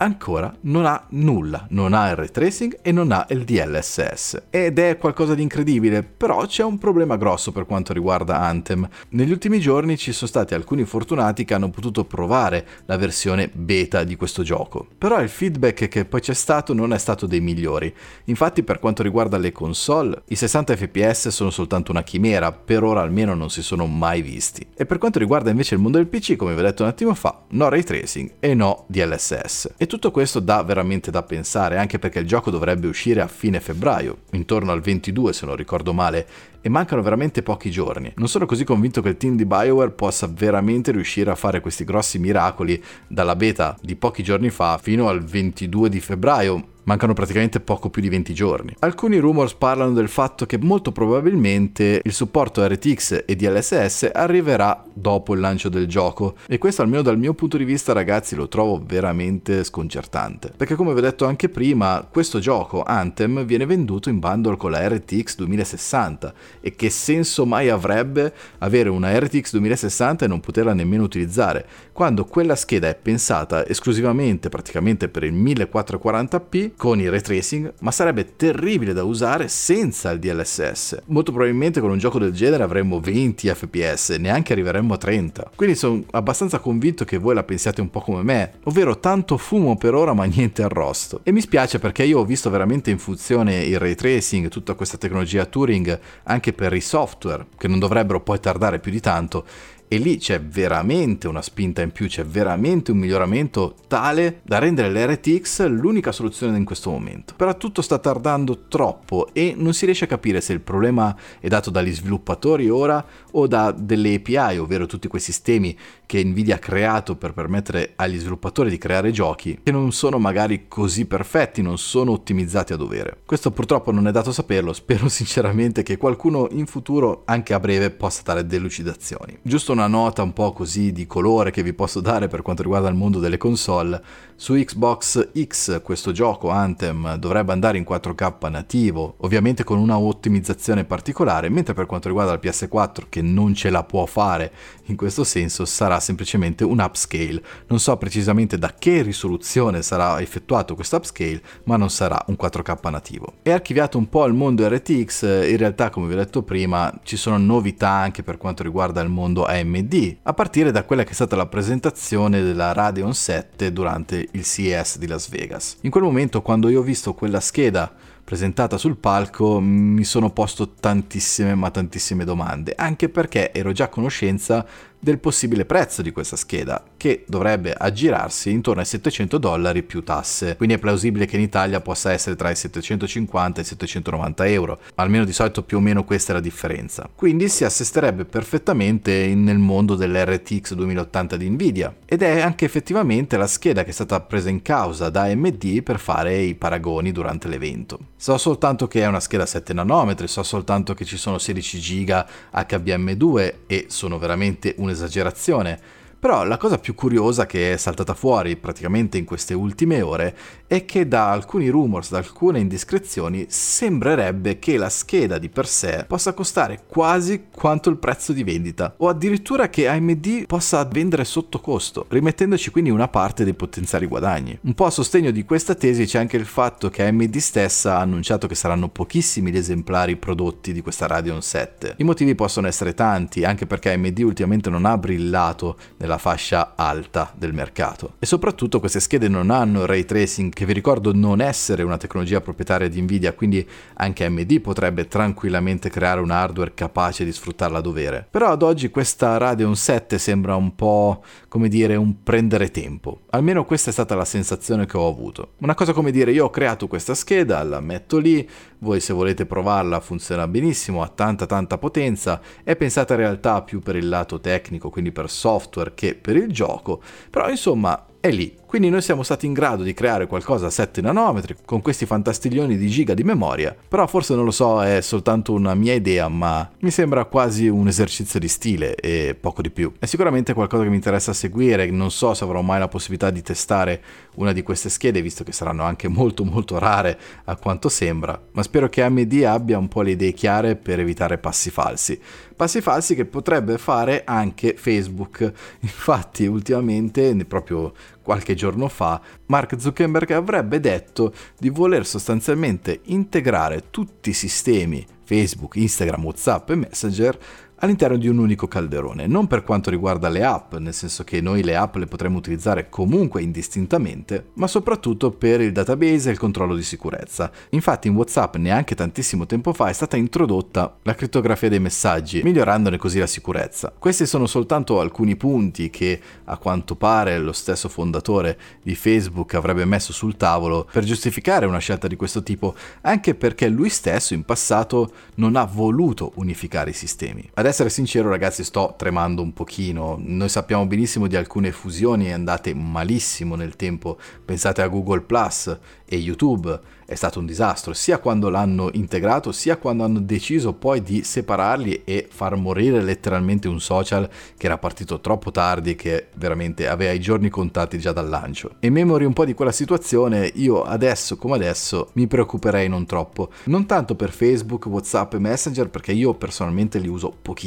ancora 0.00 0.54
non 0.62 0.86
ha 0.86 1.06
nulla, 1.10 1.66
non 1.70 1.92
ha 1.92 2.10
il 2.10 2.16
ray 2.16 2.30
tracing 2.30 2.78
e 2.82 2.92
non 2.92 3.12
ha 3.12 3.26
il 3.30 3.44
DLSS. 3.44 4.44
Ed 4.50 4.78
è 4.78 4.96
qualcosa 4.96 5.34
di 5.34 5.42
incredibile, 5.42 6.02
però 6.02 6.46
c'è 6.46 6.62
un 6.62 6.78
problema 6.78 7.16
grosso 7.16 7.52
per 7.52 7.66
quanto 7.66 7.92
riguarda 7.92 8.40
Anthem. 8.40 8.88
Negli 9.10 9.30
ultimi 9.30 9.60
giorni 9.60 9.96
ci 9.96 10.12
sono 10.12 10.28
stati 10.28 10.54
alcuni 10.54 10.84
fortunati 10.84 11.44
che 11.44 11.54
hanno 11.54 11.70
potuto 11.70 12.04
provare 12.04 12.66
la 12.86 12.96
versione 12.96 13.50
beta 13.52 14.04
di 14.04 14.16
questo 14.16 14.42
gioco, 14.42 14.86
però 14.96 15.20
il 15.20 15.28
feedback 15.28 15.88
che 15.88 16.04
poi 16.04 16.20
c'è 16.20 16.34
stato 16.34 16.72
non 16.72 16.92
è 16.92 16.98
stato 16.98 17.26
dei 17.26 17.40
migliori. 17.40 17.92
Infatti 18.24 18.62
per 18.62 18.78
quanto 18.78 19.02
riguarda 19.02 19.36
le 19.36 19.52
console, 19.52 20.22
i 20.28 20.34
60 20.34 20.76
fps 20.76 21.28
sono 21.28 21.50
soltanto 21.50 21.90
una 21.90 22.02
chimera, 22.02 22.52
per 22.52 22.82
ora 22.82 23.02
almeno 23.02 23.34
non 23.34 23.50
si 23.50 23.62
sono 23.62 23.86
mai 23.86 24.22
visti. 24.22 24.66
E 24.74 24.86
per 24.86 24.98
quanto 24.98 25.18
riguarda 25.18 25.50
invece 25.50 25.74
il 25.74 25.80
mondo 25.80 25.98
del 25.98 26.06
PC, 26.06 26.36
come 26.36 26.54
vi 26.54 26.60
ho 26.60 26.62
detto 26.62 26.82
un 26.82 26.88
attimo 26.88 27.14
fa, 27.14 27.42
no 27.50 27.68
ray 27.68 27.82
tracing 27.82 28.34
e 28.40 28.54
no 28.54 28.84
DLSS. 28.86 29.74
E 29.76 29.86
tutto 29.90 30.12
questo 30.12 30.38
dà 30.38 30.62
veramente 30.62 31.10
da 31.10 31.24
pensare, 31.24 31.76
anche 31.76 31.98
perché 31.98 32.20
il 32.20 32.26
gioco 32.26 32.52
dovrebbe 32.52 32.86
uscire 32.86 33.20
a 33.20 33.26
fine 33.26 33.58
febbraio, 33.58 34.18
intorno 34.30 34.70
al 34.70 34.80
22 34.80 35.32
se 35.32 35.46
non 35.46 35.56
ricordo 35.56 35.92
male, 35.92 36.26
e 36.60 36.68
mancano 36.68 37.02
veramente 37.02 37.42
pochi 37.42 37.72
giorni. 37.72 38.12
Non 38.14 38.28
sono 38.28 38.46
così 38.46 38.62
convinto 38.62 39.02
che 39.02 39.08
il 39.08 39.16
team 39.16 39.34
di 39.34 39.44
BioWare 39.44 39.90
possa 39.90 40.30
veramente 40.32 40.92
riuscire 40.92 41.32
a 41.32 41.34
fare 41.34 41.60
questi 41.60 41.82
grossi 41.82 42.20
miracoli 42.20 42.80
dalla 43.08 43.34
beta 43.34 43.76
di 43.82 43.96
pochi 43.96 44.22
giorni 44.22 44.50
fa 44.50 44.78
fino 44.78 45.08
al 45.08 45.24
22 45.24 45.88
di 45.88 45.98
febbraio, 45.98 46.64
Mancano 46.90 47.12
praticamente 47.12 47.60
poco 47.60 47.88
più 47.88 48.02
di 48.02 48.08
20 48.08 48.34
giorni. 48.34 48.74
Alcuni 48.80 49.18
rumors 49.18 49.54
parlano 49.54 49.92
del 49.92 50.08
fatto 50.08 50.44
che 50.44 50.58
molto 50.58 50.90
probabilmente 50.90 52.00
il 52.02 52.12
supporto 52.12 52.66
RTX 52.66 53.22
e 53.26 53.36
DLSS 53.36 54.10
arriverà 54.12 54.84
dopo 54.92 55.34
il 55.34 55.38
lancio 55.38 55.68
del 55.68 55.86
gioco. 55.86 56.34
E 56.48 56.58
questo 56.58 56.82
almeno 56.82 57.02
dal 57.02 57.16
mio 57.16 57.32
punto 57.32 57.56
di 57.56 57.62
vista 57.62 57.92
ragazzi 57.92 58.34
lo 58.34 58.48
trovo 58.48 58.82
veramente 58.84 59.62
sconcertante. 59.62 60.50
Perché 60.56 60.74
come 60.74 60.92
vi 60.92 60.98
ho 60.98 61.02
detto 61.02 61.26
anche 61.26 61.48
prima 61.48 62.04
questo 62.10 62.40
gioco 62.40 62.82
Anthem 62.82 63.44
viene 63.44 63.66
venduto 63.66 64.08
in 64.08 64.18
bundle 64.18 64.56
con 64.56 64.72
la 64.72 64.88
RTX 64.88 65.36
2060 65.36 66.34
e 66.60 66.74
che 66.74 66.90
senso 66.90 67.46
mai 67.46 67.68
avrebbe 67.68 68.34
avere 68.58 68.88
una 68.88 69.16
RTX 69.16 69.52
2060 69.52 70.24
e 70.24 70.28
non 70.28 70.40
poterla 70.40 70.74
nemmeno 70.74 71.04
utilizzare? 71.04 71.64
Quando 71.92 72.24
quella 72.24 72.56
scheda 72.56 72.88
è 72.88 72.96
pensata 72.96 73.64
esclusivamente 73.64 74.48
praticamente 74.48 75.08
per 75.08 75.22
il 75.22 75.34
1440p 75.34 76.78
con 76.80 76.98
il 76.98 77.10
ray 77.10 77.20
tracing 77.20 77.74
ma 77.80 77.90
sarebbe 77.90 78.36
terribile 78.36 78.94
da 78.94 79.04
usare 79.04 79.48
senza 79.48 80.10
il 80.12 80.18
DLSS 80.18 81.02
molto 81.08 81.30
probabilmente 81.30 81.78
con 81.78 81.90
un 81.90 81.98
gioco 81.98 82.18
del 82.18 82.32
genere 82.32 82.62
avremmo 82.62 83.00
20 83.00 83.48
fps 83.48 84.16
neanche 84.18 84.54
arriveremmo 84.54 84.94
a 84.94 84.96
30 84.96 85.50
quindi 85.54 85.76
sono 85.76 86.02
abbastanza 86.12 86.58
convinto 86.58 87.04
che 87.04 87.18
voi 87.18 87.34
la 87.34 87.42
pensiate 87.42 87.82
un 87.82 87.90
po' 87.90 88.00
come 88.00 88.22
me 88.22 88.52
ovvero 88.64 88.98
tanto 88.98 89.36
fumo 89.36 89.76
per 89.76 89.94
ora 89.94 90.14
ma 90.14 90.24
niente 90.24 90.62
arrosto. 90.62 91.20
E 91.22 91.32
mi 91.32 91.40
spiace 91.40 91.78
perché 91.78 92.04
io 92.04 92.20
ho 92.20 92.24
visto 92.24 92.48
veramente 92.50 92.90
in 92.90 92.98
funzione 92.98 93.64
il 93.64 93.78
ray 93.78 93.94
tracing 93.94 94.48
tutta 94.48 94.74
questa 94.74 94.96
tecnologia 94.96 95.44
Turing 95.44 95.98
anche 96.24 96.52
per 96.52 96.72
i 96.72 96.80
software 96.80 97.46
che 97.58 97.68
non 97.68 97.78
dovrebbero 97.78 98.20
poi 98.20 98.40
tardare 98.40 98.78
più 98.78 98.90
di 98.90 99.00
tanto 99.00 99.44
e 99.92 99.98
lì 99.98 100.18
c'è 100.18 100.40
veramente 100.40 101.26
una 101.26 101.42
spinta 101.42 101.82
in 101.82 101.90
più, 101.90 102.06
c'è 102.06 102.24
veramente 102.24 102.92
un 102.92 102.98
miglioramento 102.98 103.74
tale 103.88 104.38
da 104.44 104.60
rendere 104.60 104.88
l'RTX 104.88 105.66
l'unica 105.66 106.12
soluzione 106.12 106.56
in 106.56 106.64
questo 106.64 106.90
momento. 106.90 107.34
Però 107.34 107.56
tutto 107.56 107.82
sta 107.82 107.98
tardando 107.98 108.66
troppo 108.68 109.30
e 109.32 109.52
non 109.56 109.74
si 109.74 109.86
riesce 109.86 110.04
a 110.04 110.06
capire 110.06 110.40
se 110.40 110.52
il 110.52 110.60
problema 110.60 111.16
è 111.40 111.48
dato 111.48 111.70
dagli 111.70 111.92
sviluppatori 111.92 112.70
ora 112.70 113.04
o 113.32 113.48
da 113.48 113.72
delle 113.72 114.14
API, 114.14 114.58
ovvero 114.58 114.86
tutti 114.86 115.08
quei 115.08 115.20
sistemi 115.20 115.76
che 116.06 116.22
Nvidia 116.22 116.54
ha 116.54 116.58
creato 116.58 117.16
per 117.16 117.32
permettere 117.32 117.94
agli 117.96 118.18
sviluppatori 118.18 118.70
di 118.70 118.78
creare 118.78 119.10
giochi 119.10 119.58
che 119.60 119.72
non 119.72 119.90
sono 119.90 120.20
magari 120.20 120.68
così 120.68 121.06
perfetti, 121.06 121.62
non 121.62 121.78
sono 121.78 122.12
ottimizzati 122.12 122.72
a 122.72 122.76
dovere. 122.76 123.22
Questo 123.26 123.50
purtroppo 123.50 123.90
non 123.90 124.06
è 124.06 124.12
dato 124.12 124.30
saperlo, 124.30 124.72
spero 124.72 125.08
sinceramente 125.08 125.82
che 125.82 125.96
qualcuno 125.96 126.46
in 126.52 126.66
futuro, 126.66 127.22
anche 127.24 127.54
a 127.54 127.58
breve, 127.58 127.90
possa 127.90 128.22
dare 128.24 128.46
delucidazioni. 128.46 129.38
Giusto 129.42 129.72
una 129.72 129.79
nota 129.86 130.22
un 130.22 130.32
po' 130.32 130.52
così 130.52 130.92
di 130.92 131.06
colore 131.06 131.50
che 131.50 131.62
vi 131.62 131.72
posso 131.72 132.00
dare 132.00 132.28
per 132.28 132.42
quanto 132.42 132.62
riguarda 132.62 132.88
il 132.88 132.94
mondo 132.94 133.18
delle 133.18 133.36
console. 133.36 134.02
Su 134.36 134.54
Xbox 134.54 135.30
X 135.38 135.82
questo 135.82 136.12
gioco 136.12 136.48
Anthem 136.48 137.16
dovrebbe 137.16 137.52
andare 137.52 137.76
in 137.76 137.84
4K 137.86 138.50
nativo, 138.50 139.16
ovviamente 139.18 139.64
con 139.64 139.78
una 139.78 139.98
ottimizzazione 139.98 140.84
particolare, 140.84 141.50
mentre 141.50 141.74
per 141.74 141.86
quanto 141.86 142.08
riguarda 142.08 142.32
il 142.32 142.40
PS4 142.42 143.04
che 143.08 143.20
non 143.20 143.54
ce 143.54 143.68
la 143.68 143.84
può 143.84 144.06
fare 144.06 144.50
in 144.86 144.96
questo 144.96 145.24
senso 145.24 145.64
sarà 145.64 146.00
semplicemente 146.00 146.64
un 146.64 146.80
upscale. 146.80 147.42
Non 147.68 147.78
so 147.78 147.96
precisamente 147.96 148.58
da 148.58 148.74
che 148.76 149.02
risoluzione 149.02 149.82
sarà 149.82 150.20
effettuato 150.20 150.74
questo 150.74 150.96
upscale, 150.96 151.40
ma 151.64 151.76
non 151.76 151.90
sarà 151.90 152.22
un 152.26 152.36
4K 152.40 152.90
nativo. 152.90 153.34
È 153.42 153.50
archiviato 153.50 153.98
un 153.98 154.08
po' 154.08 154.26
il 154.26 154.34
mondo 154.34 154.66
RTX, 154.66 155.48
in 155.48 155.56
realtà 155.56 155.90
come 155.90 156.06
vi 156.08 156.14
ho 156.14 156.16
detto 156.16 156.42
prima 156.42 156.92
ci 157.02 157.16
sono 157.16 157.38
novità 157.38 157.90
anche 157.90 158.22
per 158.22 158.36
quanto 158.36 158.62
riguarda 158.62 159.00
il 159.00 159.08
mondo 159.08 159.44
AMD 159.44 159.69
AMD, 159.70 160.16
a 160.22 160.34
partire 160.34 160.72
da 160.72 160.84
quella 160.84 161.04
che 161.04 161.10
è 161.10 161.14
stata 161.14 161.36
la 161.36 161.46
presentazione 161.46 162.42
della 162.42 162.72
Radeon 162.72 163.14
7 163.14 163.72
durante 163.72 164.28
il 164.32 164.44
CES 164.44 164.98
di 164.98 165.06
Las 165.06 165.28
Vegas. 165.28 165.76
In 165.82 165.90
quel 165.90 166.02
momento, 166.02 166.42
quando 166.42 166.68
io 166.68 166.80
ho 166.80 166.82
visto 166.84 167.14
quella 167.14 167.40
scheda 167.40 167.92
presentata 168.24 168.76
sul 168.76 168.96
palco, 168.96 169.60
mi 169.60 170.04
sono 170.04 170.30
posto 170.30 170.74
tantissime 170.74 171.54
ma 171.54 171.70
tantissime 171.70 172.24
domande, 172.24 172.74
anche 172.76 173.08
perché 173.08 173.52
ero 173.52 173.72
già 173.72 173.84
a 173.84 173.88
conoscenza 173.88 174.66
del 175.00 175.18
possibile 175.18 175.64
prezzo 175.64 176.02
di 176.02 176.12
questa 176.12 176.36
scheda, 176.36 176.84
che 176.96 177.24
dovrebbe 177.26 177.72
aggirarsi 177.72 178.50
intorno 178.50 178.80
ai 178.80 178.86
700 178.86 179.38
dollari 179.38 179.82
più 179.82 180.04
tasse. 180.04 180.56
Quindi 180.56 180.74
è 180.74 180.78
plausibile 180.78 181.24
che 181.24 181.36
in 181.36 181.42
Italia 181.42 181.80
possa 181.80 182.12
essere 182.12 182.36
tra 182.36 182.50
i 182.50 182.54
750 182.54 183.60
e 183.60 183.62
i 183.62 183.66
790 183.66 184.46
euro, 184.46 184.78
almeno 184.96 185.24
di 185.24 185.32
solito 185.32 185.62
più 185.62 185.78
o 185.78 185.80
meno 185.80 186.04
questa 186.04 186.32
è 186.32 186.34
la 186.34 186.40
differenza. 186.40 187.08
Quindi 187.14 187.48
si 187.48 187.64
assesterebbe 187.64 188.26
perfettamente 188.26 189.34
nel 189.34 189.58
mondo 189.58 189.94
dell'RTX 189.94 190.74
2080 190.74 191.36
di 191.36 191.48
Nvidia 191.48 191.94
ed 192.04 192.20
è 192.22 192.40
anche 192.40 192.66
effettivamente 192.66 193.38
la 193.38 193.46
scheda 193.46 193.82
che 193.82 193.90
è 193.90 193.94
stata 193.94 194.20
presa 194.20 194.50
in 194.50 194.60
causa 194.60 195.08
da 195.08 195.22
AMD 195.22 195.82
per 195.82 195.98
fare 195.98 196.36
i 196.36 196.54
paragoni 196.54 197.10
durante 197.10 197.48
l'evento. 197.48 197.98
So 198.16 198.36
soltanto 198.36 198.86
che 198.86 199.00
è 199.00 199.06
una 199.06 199.20
scheda 199.20 199.46
7 199.46 199.72
nanometri, 199.72 200.28
so 200.28 200.42
soltanto 200.42 200.92
che 200.92 201.06
ci 201.06 201.16
sono 201.16 201.38
16 201.38 201.78
GB 201.78 202.26
HBM2 202.52 203.54
e 203.66 203.86
sono 203.88 204.18
veramente 204.18 204.74
un 204.76 204.89
un'esagerazione, 204.90 205.80
però 206.20 206.44
la 206.44 206.58
cosa 206.58 206.78
più 206.78 206.94
curiosa 206.94 207.46
che 207.46 207.72
è 207.72 207.76
saltata 207.78 208.12
fuori 208.12 208.56
praticamente 208.56 209.16
in 209.16 209.24
queste 209.24 209.54
ultime 209.54 210.02
ore 210.02 210.36
è 210.66 210.84
che 210.84 211.08
da 211.08 211.30
alcuni 211.30 211.68
rumors, 211.68 212.10
da 212.10 212.18
alcune 212.18 212.60
indiscrezioni, 212.60 213.46
sembrerebbe 213.48 214.58
che 214.58 214.76
la 214.76 214.90
scheda 214.90 215.38
di 215.38 215.48
per 215.48 215.66
sé 215.66 216.04
possa 216.06 216.34
costare 216.34 216.82
quasi 216.86 217.46
quanto 217.50 217.88
il 217.88 217.96
prezzo 217.96 218.32
di 218.32 218.44
vendita, 218.44 218.94
o 218.98 219.08
addirittura 219.08 219.70
che 219.70 219.88
AMD 219.88 220.46
possa 220.46 220.84
vendere 220.84 221.24
sotto 221.24 221.58
costo, 221.60 222.04
rimettendoci 222.08 222.70
quindi 222.70 222.90
una 222.90 223.08
parte 223.08 223.42
dei 223.42 223.54
potenziali 223.54 224.06
guadagni. 224.06 224.58
Un 224.60 224.74
po' 224.74 224.84
a 224.86 224.90
sostegno 224.90 225.30
di 225.30 225.44
questa 225.44 225.74
tesi 225.74 226.04
c'è 226.04 226.18
anche 226.18 226.36
il 226.36 226.44
fatto 226.44 226.90
che 226.90 227.06
AMD 227.06 227.36
stessa 227.38 227.96
ha 227.96 228.00
annunciato 228.00 228.46
che 228.46 228.54
saranno 228.54 228.88
pochissimi 228.88 229.50
gli 229.50 229.56
esemplari 229.56 230.16
prodotti 230.16 230.72
di 230.72 230.82
questa 230.82 231.06
Radeon 231.06 231.40
7. 231.40 231.94
I 231.96 232.04
motivi 232.04 232.34
possono 232.34 232.66
essere 232.66 232.94
tanti, 232.94 233.44
anche 233.44 233.66
perché 233.66 233.92
AMD 233.92 234.18
ultimamente 234.18 234.70
non 234.70 234.84
ha 234.84 234.98
brillato 234.98 235.76
nella 235.96 236.09
fascia 236.18 236.72
alta 236.76 237.32
del 237.36 237.52
mercato. 237.52 238.14
E 238.18 238.26
soprattutto 238.26 238.80
queste 238.80 239.00
schede 239.00 239.28
non 239.28 239.50
hanno 239.50 239.86
ray 239.86 240.04
tracing 240.04 240.52
che 240.52 240.64
vi 240.64 240.72
ricordo 240.72 241.12
non 241.12 241.40
essere 241.40 241.82
una 241.82 241.96
tecnologia 241.96 242.40
proprietaria 242.40 242.88
di 242.88 243.00
Nvidia, 243.00 243.32
quindi 243.32 243.66
anche 243.94 244.24
AMD 244.24 244.60
potrebbe 244.60 245.08
tranquillamente 245.08 245.90
creare 245.90 246.20
un 246.20 246.30
hardware 246.30 246.74
capace 246.74 247.24
di 247.24 247.32
sfruttarla 247.32 247.78
a 247.78 247.82
dovere. 247.82 248.26
Però 248.30 248.50
ad 248.50 248.62
oggi 248.62 248.90
questa 248.90 249.36
Radeon 249.36 249.76
7 249.76 250.18
sembra 250.18 250.54
un 250.56 250.74
po' 250.74 251.22
come 251.48 251.68
dire 251.68 251.96
un 251.96 252.22
prendere 252.22 252.70
tempo. 252.70 253.22
Almeno 253.30 253.64
questa 253.64 253.90
è 253.90 253.92
stata 253.92 254.14
la 254.14 254.24
sensazione 254.24 254.86
che 254.86 254.96
ho 254.96 255.08
avuto. 255.08 255.52
Una 255.58 255.74
cosa 255.74 255.92
come 255.92 256.10
dire 256.10 256.32
io 256.32 256.46
ho 256.46 256.50
creato 256.50 256.86
questa 256.86 257.14
scheda, 257.14 257.62
la 257.62 257.80
metto 257.80 258.18
lì, 258.18 258.48
voi 258.78 259.00
se 259.00 259.12
volete 259.12 259.46
provarla 259.46 260.00
funziona 260.00 260.46
benissimo, 260.46 261.02
ha 261.02 261.08
tanta 261.08 261.46
tanta 261.46 261.78
potenza, 261.78 262.40
è 262.62 262.76
pensata 262.76 263.14
in 263.14 263.20
realtà 263.20 263.62
più 263.62 263.80
per 263.80 263.96
il 263.96 264.08
lato 264.08 264.40
tecnico, 264.40 264.90
quindi 264.90 265.12
per 265.12 265.28
software 265.28 265.92
che 266.00 266.14
per 266.14 266.34
il 266.36 266.50
gioco, 266.50 267.02
però 267.28 267.50
insomma 267.50 268.06
è 268.20 268.30
lì. 268.30 268.56
Quindi 268.70 268.88
noi 268.88 269.02
siamo 269.02 269.24
stati 269.24 269.46
in 269.46 269.52
grado 269.52 269.82
di 269.82 269.92
creare 269.92 270.28
qualcosa 270.28 270.66
a 270.66 270.70
7 270.70 271.00
nanometri 271.00 271.56
con 271.64 271.82
questi 271.82 272.06
fantastiglioni 272.06 272.76
di 272.76 272.86
giga 272.86 273.14
di 273.14 273.24
memoria, 273.24 273.74
però 273.88 274.06
forse 274.06 274.36
non 274.36 274.44
lo 274.44 274.52
so, 274.52 274.80
è 274.80 275.00
soltanto 275.00 275.52
una 275.52 275.74
mia 275.74 275.92
idea, 275.92 276.28
ma 276.28 276.70
mi 276.78 276.92
sembra 276.92 277.24
quasi 277.24 277.66
un 277.66 277.88
esercizio 277.88 278.38
di 278.38 278.46
stile 278.46 278.94
e 278.94 279.34
poco 279.34 279.60
di 279.60 279.70
più. 279.70 279.92
È 279.98 280.06
sicuramente 280.06 280.54
qualcosa 280.54 280.84
che 280.84 280.88
mi 280.88 280.94
interessa 280.94 281.32
seguire, 281.32 281.90
non 281.90 282.12
so 282.12 282.32
se 282.32 282.44
avrò 282.44 282.60
mai 282.60 282.78
la 282.78 282.86
possibilità 282.86 283.30
di 283.30 283.42
testare 283.42 284.00
una 284.36 284.52
di 284.52 284.62
queste 284.62 284.88
schede, 284.88 285.20
visto 285.20 285.42
che 285.42 285.50
saranno 285.50 285.82
anche 285.82 286.06
molto 286.06 286.44
molto 286.44 286.78
rare 286.78 287.18
a 287.46 287.56
quanto 287.56 287.88
sembra, 287.88 288.40
ma 288.52 288.62
spero 288.62 288.88
che 288.88 289.02
AMD 289.02 289.42
abbia 289.48 289.78
un 289.78 289.88
po' 289.88 290.02
le 290.02 290.12
idee 290.12 290.32
chiare 290.32 290.76
per 290.76 291.00
evitare 291.00 291.38
passi 291.38 291.70
falsi. 291.70 292.20
Passi 292.54 292.82
falsi 292.82 293.14
che 293.14 293.24
potrebbe 293.24 293.78
fare 293.78 294.22
anche 294.24 294.74
Facebook. 294.76 295.50
Infatti 295.80 296.46
ultimamente, 296.46 297.34
proprio 297.46 297.94
qualche 298.22 298.54
giorno 298.54 298.88
fa, 298.88 299.20
Mark 299.46 299.78
Zuckerberg 299.78 300.30
avrebbe 300.32 300.80
detto 300.80 301.32
di 301.58 301.68
voler 301.68 302.06
sostanzialmente 302.06 303.00
integrare 303.04 303.84
tutti 303.90 304.30
i 304.30 304.34
sistemi 304.34 305.06
Facebook, 305.24 305.76
Instagram, 305.76 306.24
WhatsApp 306.24 306.70
e 306.70 306.74
Messenger 306.74 307.38
all'interno 307.80 308.16
di 308.16 308.28
un 308.28 308.38
unico 308.38 308.66
calderone, 308.66 309.26
non 309.26 309.46
per 309.46 309.62
quanto 309.62 309.90
riguarda 309.90 310.28
le 310.28 310.44
app, 310.44 310.74
nel 310.74 310.94
senso 310.94 311.24
che 311.24 311.40
noi 311.40 311.62
le 311.62 311.76
app 311.76 311.96
le 311.96 312.06
potremmo 312.06 312.38
utilizzare 312.38 312.88
comunque 312.88 313.42
indistintamente, 313.42 314.50
ma 314.54 314.66
soprattutto 314.66 315.30
per 315.30 315.60
il 315.60 315.72
database 315.72 316.28
e 316.28 316.32
il 316.32 316.38
controllo 316.38 316.74
di 316.74 316.82
sicurezza. 316.82 317.50
Infatti 317.70 318.08
in 318.08 318.14
WhatsApp 318.14 318.56
neanche 318.56 318.94
tantissimo 318.94 319.46
tempo 319.46 319.72
fa 319.72 319.88
è 319.88 319.92
stata 319.92 320.16
introdotta 320.16 320.96
la 321.02 321.14
crittografia 321.14 321.68
dei 321.68 321.80
messaggi, 321.80 322.42
migliorandone 322.42 322.98
così 322.98 323.18
la 323.18 323.26
sicurezza. 323.26 323.92
Questi 323.98 324.26
sono 324.26 324.46
soltanto 324.46 325.00
alcuni 325.00 325.36
punti 325.36 325.90
che 325.90 326.20
a 326.44 326.56
quanto 326.58 326.96
pare 326.96 327.38
lo 327.38 327.52
stesso 327.52 327.88
fondatore 327.88 328.58
di 328.82 328.94
Facebook 328.94 329.54
avrebbe 329.54 329.84
messo 329.84 330.12
sul 330.12 330.36
tavolo 330.36 330.86
per 330.90 331.04
giustificare 331.04 331.66
una 331.66 331.78
scelta 331.78 332.06
di 332.06 332.16
questo 332.16 332.42
tipo, 332.42 332.74
anche 333.02 333.34
perché 333.34 333.68
lui 333.68 333.88
stesso 333.88 334.34
in 334.34 334.44
passato 334.44 335.12
non 335.36 335.56
ha 335.56 335.64
voluto 335.64 336.32
unificare 336.34 336.90
i 336.90 336.94
sistemi. 336.94 337.48
Adesso 337.54 337.69
essere 337.70 337.88
sincero 337.88 338.28
ragazzi 338.28 338.64
sto 338.64 338.94
tremando 338.98 339.42
un 339.42 339.52
pochino, 339.52 340.18
noi 340.20 340.48
sappiamo 340.48 340.86
benissimo 340.86 341.28
di 341.28 341.36
alcune 341.36 341.70
fusioni 341.70 342.32
andate 342.32 342.74
malissimo 342.74 343.54
nel 343.54 343.76
tempo, 343.76 344.18
pensate 344.44 344.82
a 344.82 344.88
Google 344.88 345.20
Plus 345.20 345.78
e 346.04 346.16
YouTube, 346.16 346.78
è 347.06 347.14
stato 347.16 347.40
un 347.40 347.46
disastro, 347.46 347.92
sia 347.92 348.18
quando 348.18 348.50
l'hanno 348.50 348.88
integrato, 348.92 349.50
sia 349.50 349.78
quando 349.78 350.04
hanno 350.04 350.20
deciso 350.20 350.74
poi 350.74 351.02
di 351.02 351.24
separarli 351.24 352.02
e 352.04 352.28
far 352.30 352.54
morire 352.54 353.02
letteralmente 353.02 353.66
un 353.66 353.80
social 353.80 354.28
che 354.56 354.66
era 354.66 354.78
partito 354.78 355.20
troppo 355.20 355.50
tardi, 355.50 355.96
che 355.96 356.28
veramente 356.34 356.86
aveva 356.88 357.10
i 357.10 357.18
giorni 357.18 357.48
contati 357.48 357.98
già 357.98 358.12
dal 358.12 358.28
lancio. 358.28 358.76
E 358.78 358.90
memori 358.90 359.24
un 359.24 359.32
po' 359.32 359.44
di 359.44 359.54
quella 359.54 359.72
situazione, 359.72 360.52
io 360.54 360.82
adesso 360.82 361.36
come 361.36 361.56
adesso 361.56 362.10
mi 362.12 362.28
preoccuperei 362.28 362.88
non 362.88 363.06
troppo, 363.06 363.50
non 363.64 363.86
tanto 363.86 364.14
per 364.14 364.30
Facebook, 364.30 364.86
Whatsapp 364.86 365.34
e 365.34 365.38
Messenger, 365.38 365.88
perché 365.88 366.12
io 366.12 366.34
personalmente 366.34 366.98
li 366.98 367.08
uso 367.08 367.32
pochissimo, 367.42 367.58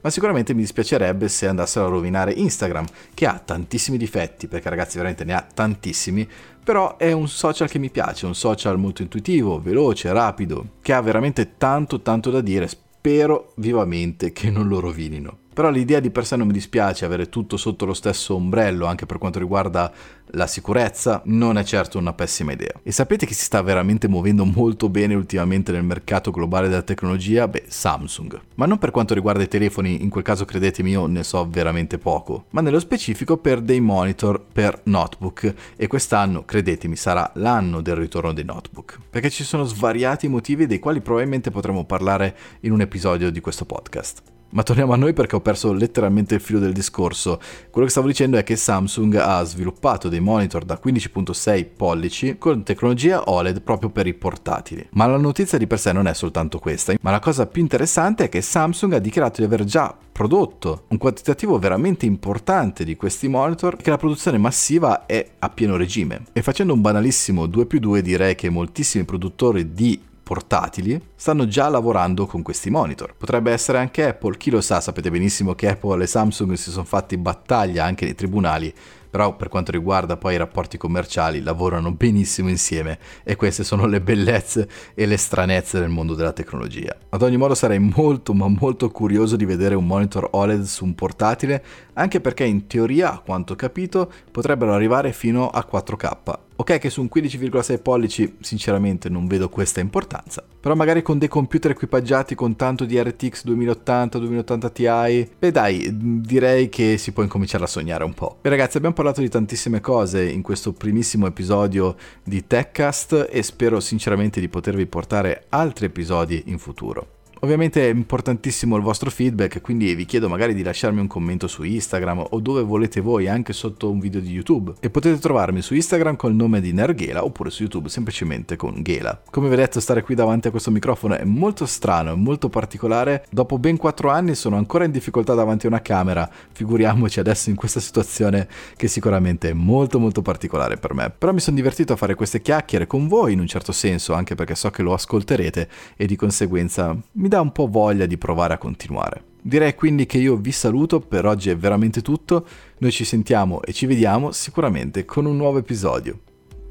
ma 0.00 0.10
sicuramente 0.10 0.52
mi 0.52 0.60
dispiacerebbe 0.60 1.28
se 1.28 1.46
andassero 1.46 1.86
a 1.86 1.88
rovinare 1.88 2.32
Instagram, 2.32 2.84
che 3.14 3.26
ha 3.26 3.40
tantissimi 3.42 3.96
difetti, 3.96 4.46
perché 4.46 4.68
ragazzi 4.68 4.96
veramente 4.96 5.24
ne 5.24 5.32
ha 5.32 5.46
tantissimi, 5.52 6.28
però 6.62 6.96
è 6.96 7.12
un 7.12 7.28
social 7.28 7.68
che 7.68 7.78
mi 7.78 7.90
piace, 7.90 8.26
un 8.26 8.34
social 8.34 8.78
molto 8.78 9.02
intuitivo, 9.02 9.60
veloce, 9.60 10.12
rapido, 10.12 10.72
che 10.82 10.92
ha 10.92 11.00
veramente 11.00 11.56
tanto 11.56 12.00
tanto 12.02 12.30
da 12.30 12.40
dire, 12.40 12.68
spero 12.68 13.52
vivamente 13.56 14.32
che 14.32 14.50
non 14.50 14.68
lo 14.68 14.78
rovinino. 14.78 15.38
Però 15.60 15.70
l'idea 15.70 16.00
di 16.00 16.08
per 16.08 16.24
sé 16.24 16.36
non 16.36 16.46
mi 16.46 16.54
dispiace, 16.54 17.04
avere 17.04 17.28
tutto 17.28 17.58
sotto 17.58 17.84
lo 17.84 17.92
stesso 17.92 18.34
ombrello 18.34 18.86
anche 18.86 19.04
per 19.04 19.18
quanto 19.18 19.38
riguarda 19.38 19.92
la 20.28 20.46
sicurezza 20.46 21.20
non 21.26 21.58
è 21.58 21.64
certo 21.64 21.98
una 21.98 22.14
pessima 22.14 22.52
idea. 22.52 22.72
E 22.82 22.92
sapete 22.92 23.26
che 23.26 23.34
si 23.34 23.44
sta 23.44 23.60
veramente 23.60 24.08
muovendo 24.08 24.46
molto 24.46 24.88
bene 24.88 25.12
ultimamente 25.12 25.70
nel 25.70 25.82
mercato 25.82 26.30
globale 26.30 26.68
della 26.68 26.80
tecnologia? 26.80 27.46
Beh, 27.46 27.64
Samsung. 27.66 28.40
Ma 28.54 28.64
non 28.64 28.78
per 28.78 28.90
quanto 28.90 29.12
riguarda 29.12 29.42
i 29.42 29.48
telefoni, 29.48 30.02
in 30.02 30.08
quel 30.08 30.24
caso 30.24 30.46
credetemi 30.46 30.92
io 30.92 31.04
ne 31.04 31.24
so 31.24 31.46
veramente 31.46 31.98
poco, 31.98 32.46
ma 32.52 32.62
nello 32.62 32.80
specifico 32.80 33.36
per 33.36 33.60
dei 33.60 33.80
monitor 33.80 34.40
per 34.40 34.80
notebook 34.84 35.54
e 35.76 35.86
quest'anno, 35.88 36.46
credetemi, 36.46 36.96
sarà 36.96 37.30
l'anno 37.34 37.82
del 37.82 37.96
ritorno 37.96 38.32
dei 38.32 38.44
notebook, 38.44 38.98
perché 39.10 39.28
ci 39.28 39.44
sono 39.44 39.64
svariati 39.64 40.26
motivi 40.26 40.64
dei 40.64 40.78
quali 40.78 41.02
probabilmente 41.02 41.50
potremo 41.50 41.84
parlare 41.84 42.34
in 42.60 42.72
un 42.72 42.80
episodio 42.80 43.30
di 43.30 43.40
questo 43.40 43.66
podcast. 43.66 44.29
Ma 44.50 44.62
torniamo 44.64 44.92
a 44.92 44.96
noi 44.96 45.12
perché 45.12 45.36
ho 45.36 45.40
perso 45.40 45.72
letteralmente 45.72 46.34
il 46.34 46.40
filo 46.40 46.58
del 46.58 46.72
discorso. 46.72 47.38
Quello 47.70 47.86
che 47.86 47.92
stavo 47.92 48.08
dicendo 48.08 48.36
è 48.36 48.42
che 48.42 48.56
Samsung 48.56 49.14
ha 49.14 49.42
sviluppato 49.44 50.08
dei 50.08 50.18
monitor 50.20 50.64
da 50.64 50.80
15.6 50.82 51.66
pollici 51.76 52.36
con 52.36 52.64
tecnologia 52.64 53.30
OLED 53.30 53.62
proprio 53.62 53.90
per 53.90 54.08
i 54.08 54.14
portatili. 54.14 54.88
Ma 54.92 55.06
la 55.06 55.18
notizia 55.18 55.56
di 55.56 55.68
per 55.68 55.78
sé 55.78 55.92
non 55.92 56.08
è 56.08 56.14
soltanto 56.14 56.58
questa, 56.58 56.94
ma 57.00 57.12
la 57.12 57.20
cosa 57.20 57.46
più 57.46 57.62
interessante 57.62 58.24
è 58.24 58.28
che 58.28 58.42
Samsung 58.42 58.94
ha 58.94 58.98
dichiarato 58.98 59.40
di 59.40 59.46
aver 59.46 59.64
già 59.64 59.96
prodotto 60.12 60.84
un 60.88 60.98
quantitativo 60.98 61.58
veramente 61.58 62.04
importante 62.04 62.84
di 62.84 62.96
questi 62.96 63.28
monitor 63.28 63.76
e 63.78 63.82
che 63.82 63.90
la 63.90 63.96
produzione 63.96 64.36
massiva 64.36 65.06
è 65.06 65.24
a 65.38 65.48
pieno 65.48 65.76
regime. 65.76 66.24
E 66.32 66.42
facendo 66.42 66.72
un 66.74 66.80
banalissimo 66.80 67.46
2 67.46 67.66
più 67.66 67.78
2 67.78 68.02
direi 68.02 68.34
che 68.34 68.50
moltissimi 68.50 69.04
produttori 69.04 69.72
di 69.72 70.08
portatili 70.30 71.00
stanno 71.20 71.46
già 71.46 71.68
lavorando 71.68 72.24
con 72.24 72.40
questi 72.40 72.70
monitor. 72.70 73.14
Potrebbe 73.14 73.52
essere 73.52 73.76
anche 73.76 74.08
Apple, 74.08 74.38
chi 74.38 74.48
lo 74.48 74.62
sa, 74.62 74.80
sapete 74.80 75.10
benissimo 75.10 75.54
che 75.54 75.68
Apple 75.68 76.02
e 76.02 76.06
Samsung 76.06 76.54
si 76.54 76.70
sono 76.70 76.86
fatti 76.86 77.18
battaglia 77.18 77.84
anche 77.84 78.06
nei 78.06 78.14
tribunali 78.14 78.72
però 79.10 79.34
per 79.34 79.48
quanto 79.48 79.72
riguarda 79.72 80.16
poi 80.16 80.34
i 80.34 80.38
rapporti 80.38 80.78
commerciali 80.78 81.42
lavorano 81.42 81.90
benissimo 81.90 82.48
insieme 82.48 82.98
e 83.24 83.34
queste 83.34 83.64
sono 83.64 83.86
le 83.86 84.00
bellezze 84.00 84.68
e 84.94 85.04
le 85.04 85.16
stranezze 85.16 85.80
del 85.80 85.88
mondo 85.88 86.14
della 86.14 86.32
tecnologia. 86.32 86.96
Ad 87.08 87.22
ogni 87.22 87.36
modo 87.36 87.54
sarei 87.54 87.80
molto 87.80 88.32
ma 88.32 88.46
molto 88.46 88.88
curioso 88.90 89.34
di 89.34 89.44
vedere 89.44 89.74
un 89.74 89.86
monitor 89.86 90.28
OLED 90.30 90.62
su 90.62 90.84
un 90.84 90.94
portatile, 90.94 91.62
anche 91.94 92.20
perché 92.20 92.44
in 92.44 92.68
teoria, 92.68 93.12
a 93.12 93.18
quanto 93.18 93.54
ho 93.54 93.56
capito, 93.56 94.10
potrebbero 94.30 94.72
arrivare 94.72 95.12
fino 95.12 95.48
a 95.50 95.66
4K. 95.70 96.38
Ok 96.56 96.78
che 96.78 96.90
su 96.90 97.00
un 97.00 97.08
15,6 97.12 97.80
pollici 97.80 98.36
sinceramente 98.40 99.08
non 99.08 99.26
vedo 99.26 99.48
questa 99.48 99.80
importanza, 99.80 100.44
però 100.60 100.74
magari 100.74 101.02
con 101.10 101.18
dei 101.18 101.26
computer 101.26 101.72
equipaggiati 101.72 102.36
con 102.36 102.54
tanto 102.54 102.84
di 102.84 102.96
RTX 102.96 103.42
2080, 103.42 104.16
2080 104.16 104.70
Ti, 104.70 105.28
beh 105.40 105.50
dai, 105.50 105.88
direi 105.92 106.68
che 106.68 106.98
si 106.98 107.10
può 107.10 107.24
incominciare 107.24 107.64
a 107.64 107.66
sognare 107.66 108.04
un 108.04 108.14
po'. 108.14 108.38
Beh 108.40 108.48
ragazzi 108.48 108.76
abbiamo 108.76 108.94
parlato 108.94 109.20
di 109.20 109.28
tantissime 109.28 109.80
cose 109.80 110.22
in 110.22 110.40
questo 110.40 110.72
primissimo 110.72 111.26
episodio 111.26 111.96
di 112.22 112.46
TechCast 112.46 113.26
e 113.28 113.42
spero 113.42 113.80
sinceramente 113.80 114.38
di 114.38 114.48
potervi 114.48 114.86
portare 114.86 115.46
altri 115.48 115.86
episodi 115.86 116.44
in 116.46 116.58
futuro. 116.58 117.19
Ovviamente 117.42 117.88
è 117.88 117.90
importantissimo 117.90 118.76
il 118.76 118.82
vostro 118.82 119.10
feedback, 119.10 119.62
quindi 119.62 119.94
vi 119.94 120.04
chiedo 120.04 120.28
magari 120.28 120.52
di 120.52 120.62
lasciarmi 120.62 121.00
un 121.00 121.06
commento 121.06 121.48
su 121.48 121.62
Instagram 121.62 122.26
o 122.30 122.40
dove 122.40 122.60
volete 122.62 123.00
voi, 123.00 123.28
anche 123.28 123.54
sotto 123.54 123.90
un 123.90 123.98
video 123.98 124.20
di 124.20 124.30
YouTube. 124.30 124.74
E 124.78 124.90
potete 124.90 125.18
trovarmi 125.18 125.62
su 125.62 125.74
Instagram 125.74 126.16
col 126.16 126.34
nome 126.34 126.60
di 126.60 126.74
Nerghela 126.74 127.24
oppure 127.24 127.48
su 127.48 127.62
YouTube 127.62 127.88
semplicemente 127.88 128.56
con 128.56 128.82
Ghela. 128.82 129.22
Come 129.30 129.48
vi 129.48 129.54
ho 129.54 129.56
detto, 129.56 129.80
stare 129.80 130.02
qui 130.02 130.14
davanti 130.14 130.48
a 130.48 130.50
questo 130.50 130.70
microfono 130.70 131.16
è 131.16 131.24
molto 131.24 131.64
strano, 131.64 132.12
è 132.12 132.14
molto 132.14 132.50
particolare. 132.50 133.24
Dopo 133.30 133.58
ben 133.58 133.78
4 133.78 134.10
anni 134.10 134.34
sono 134.34 134.56
ancora 134.56 134.84
in 134.84 134.90
difficoltà 134.90 135.32
davanti 135.32 135.64
a 135.64 135.70
una 135.70 135.80
camera, 135.80 136.28
figuriamoci 136.52 137.20
adesso 137.20 137.48
in 137.48 137.56
questa 137.56 137.80
situazione 137.80 138.48
che 138.76 138.86
sicuramente 138.86 139.48
è 139.48 139.54
molto 139.54 139.98
molto 139.98 140.20
particolare 140.20 140.76
per 140.76 140.92
me. 140.92 141.08
Però 141.08 141.32
mi 141.32 141.40
sono 141.40 141.56
divertito 141.56 141.94
a 141.94 141.96
fare 141.96 142.14
queste 142.14 142.42
chiacchiere 142.42 142.86
con 142.86 143.08
voi 143.08 143.32
in 143.32 143.40
un 143.40 143.46
certo 143.46 143.72
senso, 143.72 144.12
anche 144.12 144.34
perché 144.34 144.54
so 144.54 144.68
che 144.68 144.82
lo 144.82 144.92
ascolterete 144.92 145.68
e 145.96 146.04
di 146.04 146.16
conseguenza 146.16 146.94
mi 147.12 147.28
dà 147.30 147.40
un 147.40 147.52
po' 147.52 147.68
voglia 147.68 148.06
di 148.06 148.18
provare 148.18 148.54
a 148.54 148.58
continuare. 148.58 149.22
Direi 149.40 149.74
quindi 149.74 150.04
che 150.04 150.18
io 150.18 150.36
vi 150.36 150.50
saluto, 150.50 150.98
per 150.98 151.24
oggi 151.24 151.48
è 151.48 151.56
veramente 151.56 152.02
tutto, 152.02 152.44
noi 152.78 152.90
ci 152.90 153.04
sentiamo 153.04 153.62
e 153.62 153.72
ci 153.72 153.86
vediamo 153.86 154.32
sicuramente 154.32 155.04
con 155.04 155.24
un 155.24 155.36
nuovo 155.36 155.58
episodio. 155.58 156.18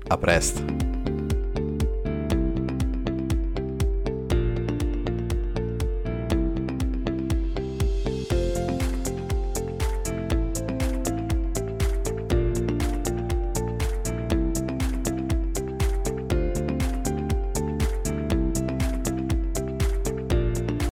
A 0.08 0.18
presto! 0.18 0.99